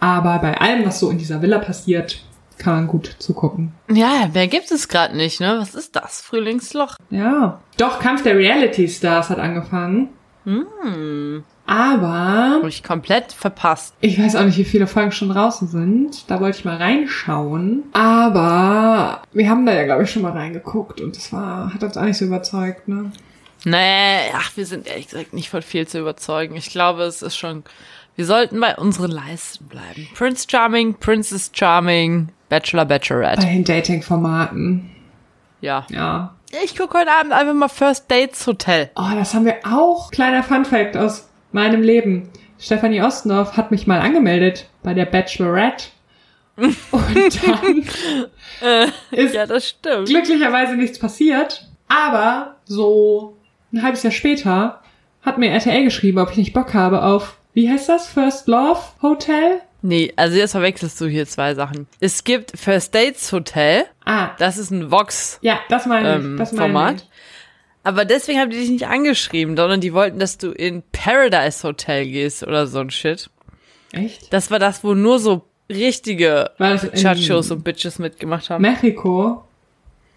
Aber 0.00 0.38
bei 0.38 0.58
allem, 0.58 0.84
was 0.84 1.00
so 1.00 1.10
in 1.10 1.18
dieser 1.18 1.42
Villa 1.42 1.58
passiert, 1.58 2.22
kann 2.58 2.74
man 2.74 2.86
gut 2.86 3.16
zugucken. 3.18 3.72
Ja, 3.90 4.28
wer 4.32 4.48
gibt 4.48 4.70
es 4.70 4.88
gerade 4.88 5.16
nicht, 5.16 5.40
ne? 5.40 5.56
Was 5.60 5.74
ist 5.74 5.96
das? 5.96 6.20
Frühlingsloch. 6.20 6.96
Ja. 7.10 7.60
Doch, 7.76 7.98
Kampf 8.00 8.22
der 8.22 8.36
Reality 8.36 8.88
Stars 8.88 9.30
hat 9.30 9.38
angefangen. 9.38 10.08
Hm. 10.44 11.44
Aber 11.66 12.60
Hab 12.62 12.64
ich 12.64 12.82
komplett 12.82 13.32
verpasst. 13.32 13.94
ich 14.00 14.18
weiß 14.18 14.36
auch 14.36 14.44
nicht, 14.44 14.56
wie 14.56 14.64
viele 14.64 14.86
Folgen 14.86 15.12
schon 15.12 15.28
draußen 15.28 15.68
sind. 15.68 16.30
Da 16.30 16.40
wollte 16.40 16.58
ich 16.58 16.64
mal 16.64 16.76
reinschauen. 16.78 17.82
Aber 17.92 19.20
wir 19.32 19.50
haben 19.50 19.66
da 19.66 19.74
ja, 19.74 19.84
glaube 19.84 20.04
ich, 20.04 20.10
schon 20.10 20.22
mal 20.22 20.32
reingeguckt 20.32 21.00
und 21.02 21.14
das 21.16 21.30
war, 21.32 21.74
hat 21.74 21.82
uns 21.82 21.96
auch 21.98 22.04
nicht 22.04 22.16
so 22.16 22.24
überzeugt, 22.24 22.88
ne? 22.88 23.12
Nee, 23.64 24.30
ach, 24.34 24.56
wir 24.56 24.64
sind 24.64 24.86
ehrlich 24.86 25.08
gesagt 25.08 25.34
nicht 25.34 25.50
von 25.50 25.62
viel 25.62 25.86
zu 25.86 25.98
überzeugen. 25.98 26.56
Ich 26.56 26.70
glaube, 26.70 27.02
es 27.02 27.22
ist 27.22 27.36
schon. 27.36 27.64
Wir 28.18 28.26
sollten 28.26 28.58
bei 28.58 28.74
unseren 28.74 29.12
Leisten 29.12 29.66
bleiben. 29.68 30.08
Prince 30.12 30.44
Charming, 30.50 30.94
Princess 30.94 31.52
Charming, 31.54 32.30
Bachelor, 32.48 32.84
Bei 32.84 32.96
Bachelorette. 32.98 33.46
den 33.46 33.62
Dating-Formaten. 33.62 34.90
Ja. 35.60 35.86
Ja. 35.88 36.34
Ich 36.64 36.76
gucke 36.76 36.98
heute 36.98 37.12
Abend 37.12 37.32
einfach 37.32 37.54
mal 37.54 37.68
First 37.68 38.10
Dates 38.10 38.44
Hotel. 38.48 38.90
Oh, 38.96 39.06
das 39.14 39.34
haben 39.34 39.44
wir 39.44 39.58
auch. 39.64 40.10
Kleiner 40.10 40.42
Funfact 40.42 40.96
aus 40.96 41.28
meinem 41.52 41.80
Leben. 41.80 42.28
Stefanie 42.58 43.00
Ostendorf 43.02 43.56
hat 43.56 43.70
mich 43.70 43.86
mal 43.86 44.00
angemeldet 44.00 44.68
bei 44.82 44.94
der 44.94 45.04
Bachelorette. 45.06 45.84
Und 46.56 47.46
dann 47.46 47.84
ist 49.12 49.32
Ja, 49.34 49.46
das 49.46 49.68
stimmt. 49.68 50.08
glücklicherweise 50.08 50.74
nichts 50.74 50.98
passiert. 50.98 51.68
Aber 51.86 52.56
so 52.64 53.36
ein 53.72 53.84
halbes 53.84 54.02
Jahr 54.02 54.10
später 54.10 54.80
hat 55.22 55.38
mir 55.38 55.50
RTL 55.52 55.84
geschrieben, 55.84 56.18
ob 56.18 56.32
ich 56.32 56.36
nicht 56.36 56.52
Bock 56.52 56.74
habe 56.74 57.04
auf, 57.04 57.37
wie 57.62 57.68
heißt 57.70 57.88
das? 57.88 58.06
First 58.08 58.46
Love 58.46 58.80
Hotel? 59.02 59.60
Nee, 59.82 60.12
also 60.16 60.36
jetzt 60.36 60.52
verwechselst 60.52 61.00
du 61.00 61.06
hier 61.06 61.26
zwei 61.26 61.54
Sachen. 61.54 61.86
Es 62.00 62.24
gibt 62.24 62.58
First 62.58 62.94
Dates 62.94 63.30
Hotel. 63.32 63.84
Ah, 64.04 64.30
Das 64.38 64.58
ist 64.58 64.70
ein 64.70 64.90
Vox 64.90 65.38
ja, 65.42 65.60
das 65.68 65.86
meine 65.86 66.08
ich. 66.18 66.24
ähm, 66.24 66.36
das 66.36 66.52
meine 66.52 66.72
Format. 66.72 66.94
ich. 66.96 67.08
Aber 67.84 68.04
deswegen 68.04 68.38
haben 68.40 68.50
die 68.50 68.58
dich 68.58 68.70
nicht 68.70 68.86
angeschrieben, 68.88 69.56
sondern 69.56 69.80
die 69.80 69.92
wollten, 69.94 70.18
dass 70.18 70.36
du 70.36 70.50
in 70.50 70.82
Paradise 70.92 71.66
Hotel 71.66 72.04
gehst 72.06 72.42
oder 72.42 72.66
so 72.66 72.80
ein 72.80 72.90
Shit. 72.90 73.30
Echt? 73.92 74.32
Das 74.32 74.50
war 74.50 74.58
das, 74.58 74.84
wo 74.84 74.94
nur 74.94 75.18
so 75.18 75.44
richtige 75.70 76.50
Chachos 76.94 77.50
und 77.50 77.64
Bitches 77.64 77.98
mitgemacht 77.98 78.50
haben. 78.50 78.62
Mexiko? 78.62 79.44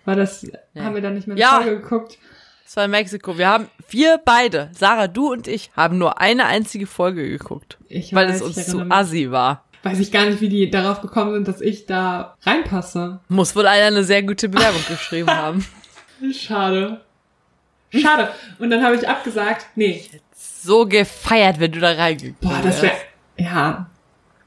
War 0.06 0.16
das, 0.16 0.46
haben 0.78 0.96
wir 0.96 1.02
da 1.02 1.10
nicht 1.12 1.28
mehr 1.28 1.38
Ja. 1.38 1.60
Geguckt? 1.60 2.18
Das 2.66 2.76
war 2.78 2.86
in 2.86 2.92
Mexiko. 2.92 3.38
Wir 3.38 3.48
haben, 3.48 3.68
wir 3.92 4.20
beide, 4.24 4.70
Sarah, 4.78 5.08
du 5.08 5.32
und 5.32 5.48
ich, 5.48 5.72
haben 5.76 5.98
nur 5.98 6.20
eine 6.20 6.46
einzige 6.46 6.88
Folge 6.88 7.28
geguckt. 7.28 7.78
Ich 7.88 8.14
weil 8.14 8.28
weiß, 8.30 8.38
es 8.38 8.42
uns 8.42 8.66
zu 8.68 8.86
assi 8.90 9.32
war. 9.32 9.66
Weiß 9.84 10.00
ich 10.00 10.12
gar 10.12 10.26
nicht, 10.26 10.42
wie 10.42 10.50
die 10.50 10.70
darauf 10.70 11.02
gekommen 11.02 11.34
sind, 11.34 11.48
dass 11.48 11.60
ich 11.60 11.86
da 11.88 12.36
reinpasse. 12.44 13.20
Muss 13.30 13.56
wohl 13.56 13.66
einer 13.66 13.88
eine 13.88 14.04
sehr 14.04 14.22
gute 14.24 14.48
Bewerbung 14.50 14.82
geschrieben 14.88 15.30
haben. 15.32 15.66
Schade. 16.34 17.02
Schade. 17.90 18.30
Und 18.60 18.70
dann 18.70 18.84
habe 18.84 18.96
ich 18.96 19.08
abgesagt. 19.08 19.66
Nee. 19.76 20.04
So 20.34 20.86
gefeiert, 20.86 21.60
wenn 21.60 21.72
du 21.72 21.80
da 21.80 21.92
reingekommen 21.94 22.38
Boah, 22.42 22.62
das 22.64 22.82
wäre. 22.82 22.94
Ja. 23.38 23.90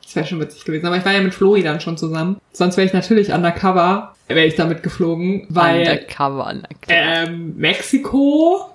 Das 0.02 0.14
wäre 0.14 0.26
schon 0.26 0.40
witzig 0.40 0.64
gewesen. 0.64 0.86
Aber 0.86 0.96
ich 0.96 1.04
war 1.04 1.12
ja 1.12 1.20
mit 1.20 1.34
Flori 1.34 1.62
dann 1.62 1.80
schon 1.80 1.96
zusammen. 1.96 2.40
Sonst 2.52 2.76
wäre 2.76 2.86
ich 2.86 2.92
natürlich 2.92 3.32
undercover, 3.32 4.14
wäre 4.28 4.46
ich 4.46 4.54
damit 4.54 4.82
geflogen, 4.82 5.46
weil 5.48 5.80
Undercover, 5.80 6.46
undercover. 6.46 6.88
ähm, 6.88 7.56
Mexiko. 7.56 8.70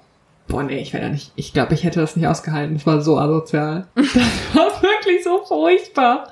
Boah, 0.49 0.63
nee, 0.63 0.79
ich 0.79 0.93
wäre 0.93 1.03
da 1.03 1.09
nicht. 1.09 1.31
Ich 1.35 1.53
glaube, 1.53 1.75
ich 1.75 1.83
hätte 1.83 1.99
das 1.99 2.15
nicht 2.15 2.27
ausgehalten. 2.27 2.75
Das 2.75 2.85
war 2.87 3.01
so 3.01 3.17
asozial. 3.17 3.87
Das 3.95 4.15
war 4.55 4.81
wirklich 4.81 5.23
so 5.23 5.43
furchtbar. 5.45 6.27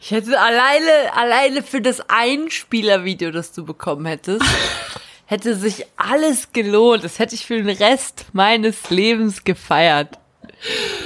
Ich 0.00 0.10
hätte 0.10 0.40
alleine, 0.40 1.14
alleine 1.14 1.62
für 1.62 1.82
das 1.82 2.00
Einspielervideo, 2.08 3.30
das 3.30 3.52
du 3.52 3.64
bekommen 3.64 4.06
hättest, 4.06 4.42
hätte 5.26 5.54
sich 5.56 5.84
alles 5.96 6.52
gelohnt. 6.52 7.04
Das 7.04 7.18
hätte 7.18 7.34
ich 7.34 7.44
für 7.44 7.62
den 7.62 7.68
Rest 7.68 8.24
meines 8.32 8.88
Lebens 8.88 9.44
gefeiert. 9.44 10.18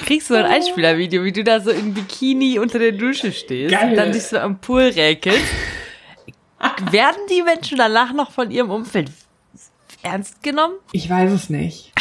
Kriegst 0.07 0.30
du 0.30 0.34
ein 0.34 0.45
Einspielervideo, 0.45 1.24
wie 1.24 1.32
du 1.32 1.43
da 1.43 1.61
so 1.61 1.70
in 1.70 1.93
Bikini 1.93 2.61
unter 2.61 2.78
der 2.78 2.93
Dusche 2.93 3.32
stehst 3.32 3.74
Geil. 3.74 3.91
und 3.91 3.97
dann 3.97 4.12
dich 4.12 4.22
so 4.22 4.39
am 4.39 4.61
Pool 4.61 4.82
räkelst. 4.82 5.43
Werden 6.93 7.20
die 7.30 7.43
Menschen 7.43 7.78
danach 7.78 8.12
noch 8.12 8.30
von 8.30 8.53
ihrem 8.53 8.70
Umfeld 8.70 9.11
ernst 10.03 10.41
genommen? 10.45 10.74
Ich 10.93 11.11
weiß 11.11 11.32
es 11.32 11.51
nicht. 11.51 11.93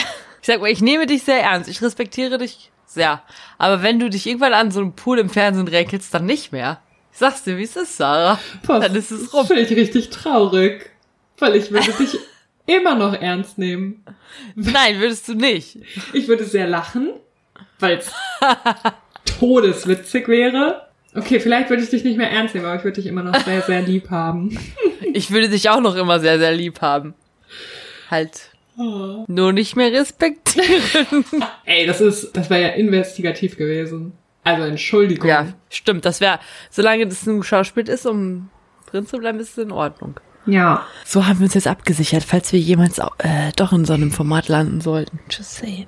Ich 0.47 0.53
sag 0.53 0.61
mal, 0.61 0.71
ich 0.71 0.79
nehme 0.81 1.05
dich 1.07 1.23
sehr 1.23 1.43
ernst. 1.43 1.69
Ich 1.69 1.81
respektiere 1.81 2.37
dich 2.37 2.71
Sehr. 2.85 3.21
Aber 3.57 3.83
wenn 3.83 3.99
du 3.99 4.09
dich 4.09 4.25
irgendwann 4.25 4.53
an 4.53 4.71
so 4.71 4.79
einem 4.79 4.93
Pool 4.93 5.19
im 5.19 5.29
Fernsehen 5.29 5.67
räkelst, 5.67 6.13
dann 6.13 6.25
nicht 6.25 6.53
mehr. 6.53 6.79
Ich 7.11 7.17
sag's 7.17 7.43
dir, 7.43 7.57
wie 7.57 7.63
es 7.63 7.75
ist, 7.75 7.97
Sarah. 7.97 8.39
Post, 8.63 8.81
Dann 8.87 8.95
ist 8.95 9.11
es 9.11 9.33
rum. 9.33 9.45
finde 9.45 9.63
ich 9.63 9.71
richtig 9.71 10.09
traurig. 10.09 10.89
Weil 11.37 11.57
ich 11.57 11.69
würde 11.69 11.91
dich 11.91 12.17
immer 12.65 12.95
noch 12.95 13.13
ernst 13.13 13.57
nehmen. 13.57 14.05
Nein, 14.55 15.01
würdest 15.01 15.27
du 15.27 15.33
nicht. 15.33 15.79
Ich 16.13 16.29
würde 16.29 16.45
sehr 16.45 16.65
lachen, 16.65 17.09
weil 17.79 17.97
es 17.97 18.13
todeswitzig 19.39 20.29
wäre. 20.29 20.87
Okay, 21.13 21.41
vielleicht 21.41 21.69
würde 21.69 21.83
ich 21.83 21.89
dich 21.89 22.05
nicht 22.05 22.15
mehr 22.15 22.31
ernst 22.31 22.55
nehmen, 22.55 22.67
aber 22.67 22.77
ich 22.77 22.85
würde 22.85 23.01
dich 23.01 23.07
immer 23.07 23.23
noch 23.23 23.37
sehr, 23.43 23.63
sehr 23.63 23.81
lieb 23.81 24.09
haben. 24.11 24.57
Ich 25.11 25.29
würde 25.31 25.49
dich 25.49 25.69
auch 25.69 25.81
noch 25.81 25.95
immer 25.97 26.21
sehr, 26.21 26.39
sehr 26.39 26.53
lieb 26.53 26.79
haben. 26.79 27.15
Halt. 28.09 28.51
Nur 28.77 29.53
nicht 29.53 29.75
mehr 29.75 29.91
respektieren. 29.91 31.25
Ey, 31.65 31.87
das 31.87 31.99
ist, 31.99 32.37
das 32.37 32.49
wäre 32.49 32.61
ja 32.61 32.67
investigativ 32.69 33.57
gewesen. 33.57 34.13
Also 34.43 34.63
Entschuldigung. 34.63 35.27
ja, 35.27 35.47
stimmt. 35.69 36.05
Das 36.05 36.21
wäre, 36.21 36.39
solange 36.69 37.07
das 37.07 37.25
ein 37.25 37.43
Schauspiel 37.43 37.89
ist, 37.89 38.05
um 38.05 38.49
drin 38.89 39.05
zu 39.07 39.17
bleiben, 39.17 39.39
ist 39.39 39.57
es 39.57 39.63
in 39.63 39.71
Ordnung. 39.71 40.19
Ja. 40.45 40.85
So 41.03 41.27
haben 41.27 41.39
wir 41.39 41.45
uns 41.45 41.55
jetzt 41.55 41.67
abgesichert, 41.67 42.23
falls 42.23 42.53
wir 42.53 42.59
jemals 42.59 42.99
äh, 42.99 43.51
doch 43.55 43.73
in 43.73 43.83
so 43.83 43.93
einem 43.93 44.11
Format 44.11 44.47
landen 44.47 44.79
sollten. 44.79 45.19
Just 45.29 45.55
saying. 45.55 45.87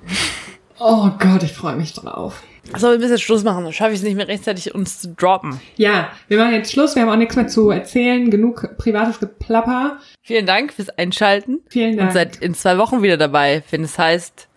Oh 0.78 1.10
Gott, 1.18 1.42
ich 1.42 1.52
freue 1.52 1.76
mich 1.76 1.94
drauf. 1.94 2.42
So, 2.76 2.90
wir 2.90 2.98
müssen 2.98 3.12
jetzt 3.12 3.22
Schluss 3.22 3.44
machen, 3.44 3.64
dann 3.64 3.72
schaffe 3.72 3.92
ich 3.92 3.98
es 3.98 4.04
nicht 4.04 4.16
mehr 4.16 4.28
rechtzeitig, 4.28 4.74
uns 4.74 5.00
zu 5.00 5.14
droppen. 5.14 5.60
Ja, 5.76 6.10
wir 6.28 6.38
machen 6.38 6.52
jetzt 6.52 6.72
Schluss. 6.72 6.94
Wir 6.94 7.02
haben 7.02 7.10
auch 7.10 7.16
nichts 7.16 7.36
mehr 7.36 7.48
zu 7.48 7.70
erzählen. 7.70 8.30
Genug 8.30 8.76
privates 8.78 9.20
Geplapper. 9.20 9.98
Vielen 10.22 10.46
Dank 10.46 10.72
fürs 10.72 10.88
Einschalten. 10.90 11.60
Vielen 11.68 11.96
Dank. 11.96 12.10
Und 12.10 12.14
seid 12.14 12.36
in 12.36 12.54
zwei 12.54 12.78
Wochen 12.78 13.02
wieder 13.02 13.16
dabei, 13.16 13.62
wenn 13.70 13.82
es 13.82 13.98
heißt 13.98 14.48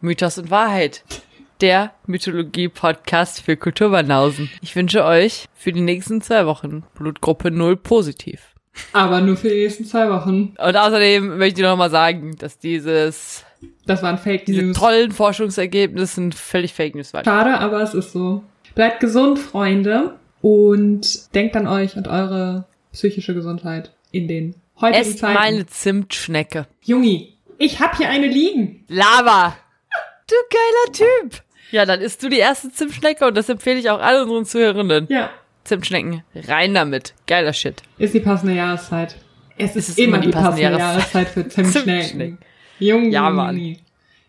Mythos 0.00 0.38
und 0.38 0.50
Wahrheit. 0.50 1.02
Der 1.60 1.92
Mythologie-Podcast 2.06 3.40
für 3.40 3.56
Kulturbanausen. 3.56 4.50
Ich 4.60 4.74
wünsche 4.76 5.04
euch 5.04 5.46
für 5.54 5.72
die 5.72 5.80
nächsten 5.80 6.20
zwei 6.20 6.46
Wochen 6.46 6.84
Blutgruppe 6.94 7.50
0 7.50 7.76
positiv. 7.76 8.54
Aber 8.92 9.20
nur 9.20 9.36
für 9.36 9.48
die 9.48 9.62
nächsten 9.62 9.84
zwei 9.84 10.10
Wochen. 10.10 10.54
Und 10.58 10.76
außerdem 10.76 11.38
möchte 11.38 11.60
ich 11.60 11.66
noch 11.66 11.76
mal 11.76 11.90
sagen, 11.90 12.36
dass 12.36 12.58
dieses, 12.58 13.44
Das 13.86 14.02
waren 14.02 14.18
Fake 14.18 14.46
diese 14.46 14.62
News. 14.62 14.78
tollen 14.78 15.12
Forschungsergebnisse 15.12 16.30
völlig 16.32 16.72
Fake 16.74 16.94
News 16.94 17.12
waren. 17.12 17.24
Schade, 17.24 17.58
aber 17.58 17.82
es 17.82 17.94
ist 17.94 18.12
so. 18.12 18.42
Bleibt 18.74 19.00
gesund, 19.00 19.38
Freunde. 19.38 20.14
Und 20.40 21.34
denkt 21.34 21.56
an 21.56 21.66
euch 21.66 21.96
und 21.96 22.06
eure 22.08 22.66
psychische 22.92 23.34
Gesundheit 23.34 23.92
in 24.10 24.28
den 24.28 24.54
heutigen 24.80 25.00
Esst 25.00 25.18
Zeiten. 25.20 25.34
meine 25.34 25.66
Zimtschnecke. 25.66 26.66
Jungi, 26.82 27.34
ich 27.58 27.80
hab 27.80 27.96
hier 27.96 28.08
eine 28.10 28.26
liegen. 28.26 28.84
Lava! 28.88 29.56
Du 30.28 30.34
geiler 30.50 31.10
Typ! 31.30 31.42
Ja, 31.70 31.86
dann 31.86 32.00
isst 32.00 32.22
du 32.22 32.28
die 32.28 32.38
erste 32.38 32.70
Zimtschnecke 32.70 33.26
und 33.26 33.36
das 33.36 33.48
empfehle 33.48 33.78
ich 33.78 33.90
auch 33.90 34.00
all 34.00 34.22
unseren 34.22 34.44
Zuhörenden. 34.44 35.06
Ja, 35.10 35.30
Zimtschnecken, 35.64 36.22
rein 36.34 36.74
damit. 36.74 37.14
Geiler 37.26 37.52
Shit. 37.54 37.82
ist 37.98 38.12
die 38.14 38.20
passende 38.20 38.54
Jahreszeit. 38.54 39.16
Es 39.56 39.76
ist, 39.76 39.88
ist 39.90 39.98
immer 39.98 40.18
die 40.18 40.28
passende, 40.28 40.60
Jahreszeit. 40.62 40.80
Jahreszeit 41.14 41.28
für 41.28 41.48
Zimtschnecken. 41.48 42.02
Zimtschnecken. 42.02 42.38
Jungi. 42.78 43.10
Ja, 43.10 43.30
Mann. 43.30 43.76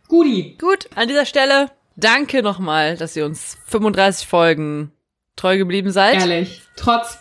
Guti. 0.07 0.55
Gut, 0.59 0.87
an 0.95 1.07
dieser 1.07 1.25
Stelle 1.25 1.71
danke 1.95 2.43
nochmal, 2.43 2.97
dass 2.97 3.15
ihr 3.15 3.25
uns 3.25 3.57
35 3.67 4.27
Folgen 4.27 4.91
treu 5.35 5.57
geblieben 5.57 5.91
seid. 5.91 6.15
Ehrlich, 6.15 6.61
trotz 6.75 7.17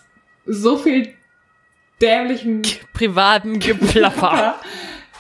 so 0.47 0.77
viel 0.77 1.15
dämlichen 2.01 2.63
Privaten 2.93 3.59
Geplapper. 3.61 4.57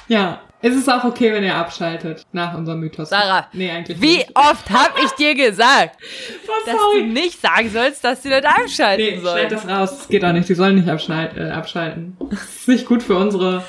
Ja, 0.09 0.40
es 0.61 0.74
ist 0.74 0.88
auch 0.90 1.05
okay, 1.05 1.32
wenn 1.32 1.44
ihr 1.44 1.55
abschaltet 1.55 2.22
nach 2.32 2.55
unserem 2.57 2.80
Mythos. 2.80 3.11
Sarah, 3.11 3.48
nee, 3.52 3.70
eigentlich 3.70 4.00
Wie 4.00 4.16
nicht. 4.18 4.30
oft 4.36 4.70
hab 4.70 4.98
ich 5.02 5.11
dir 5.12 5.34
gesagt, 5.34 5.96
Was, 6.46 6.64
dass 6.74 6.76
du 6.94 7.05
nicht 7.07 7.40
sagen 7.40 7.70
sollst, 7.70 8.05
dass 8.05 8.20
die 8.22 8.28
Leute 8.28 8.48
abschalten 8.48 9.05
Nee, 9.05 9.18
sollen? 9.20 9.48
schneid 9.48 9.52
das 9.52 9.68
raus. 9.68 9.98
Das 9.98 10.09
geht 10.09 10.24
auch 10.24 10.32
nicht. 10.32 10.48
Die 10.48 10.55
sollen 10.55 10.76
nicht 10.76 10.88
abschneid, 10.88 11.36
äh, 11.36 11.50
abschalten. 11.50 12.16
Das 12.30 12.42
ist 12.42 12.68
nicht 12.68 12.86
gut 12.86 13.02
für 13.02 13.16
unsere 13.16 13.64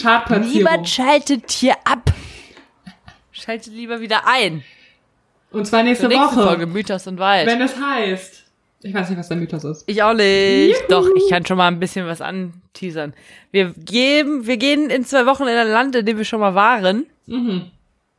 Chartplatzierung. 0.00 0.52
Niemand 0.52 0.88
schaltet 0.88 1.50
hier 1.50 1.74
ab. 1.84 2.12
Schaltet 3.32 3.72
lieber 3.72 4.00
wieder 4.00 4.26
ein. 4.26 4.62
Und 5.50 5.66
zwar 5.66 5.82
nächste 5.82 6.08
Zur 6.08 6.18
nächsten 6.18 6.36
Woche. 6.36 6.46
Folge 6.46 6.66
Mythos 6.66 7.06
und 7.06 7.18
Wahrheit. 7.18 7.46
Wenn 7.46 7.60
es 7.60 7.76
heißt. 7.76 8.44
Ich 8.84 8.94
weiß 8.94 9.10
nicht, 9.10 9.18
was 9.18 9.28
der 9.28 9.36
Mythos 9.36 9.64
ist. 9.64 9.84
Ich 9.86 10.02
auch 10.02 10.14
nicht. 10.14 10.76
Juhu. 10.76 10.88
Doch, 10.88 11.08
ich 11.16 11.30
kann 11.30 11.46
schon 11.46 11.56
mal 11.56 11.68
ein 11.68 11.78
bisschen 11.78 12.06
was 12.06 12.20
anteasern. 12.20 13.14
Wir 13.52 13.72
geben, 13.76 14.46
wir 14.46 14.56
gehen 14.56 14.90
in 14.90 15.04
zwei 15.04 15.24
Wochen 15.26 15.44
in 15.44 15.56
ein 15.56 15.68
Land, 15.68 15.94
in 15.94 16.04
dem 16.04 16.18
wir 16.18 16.24
schon 16.24 16.40
mal 16.40 16.54
waren. 16.54 17.06
Mhm. 17.26 17.70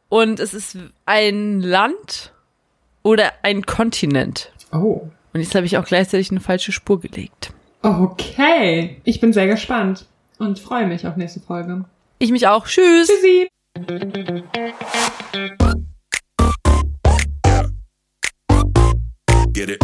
Und 0.09 0.39
es 0.39 0.53
ist 0.53 0.77
ein 1.05 1.59
Land 1.61 2.31
oder 3.01 3.33
ein 3.41 3.65
Kontinent. 3.65 4.51
Oh. 4.71 5.09
Und 5.33 5.41
jetzt 5.41 5.55
habe 5.55 5.65
ich 5.65 5.77
auch 5.77 5.85
gleichzeitig 5.85 6.31
eine 6.31 6.39
falsche 6.39 6.71
Spur 6.71 6.99
gelegt. 7.01 7.51
Okay. 7.81 9.01
Ich 9.03 9.19
bin 9.19 9.33
sehr 9.33 9.47
gespannt 9.47 10.05
und 10.39 10.59
freue 10.59 10.87
mich 10.87 11.07
auf 11.07 11.15
nächste 11.15 11.39
Folge. 11.39 11.85
Ich 12.19 12.31
mich 12.31 12.47
auch. 12.47 12.65
Tschüss. 12.65 13.07
Tschüssi. 13.07 13.47
Get 19.53 19.69
it. 19.69 19.83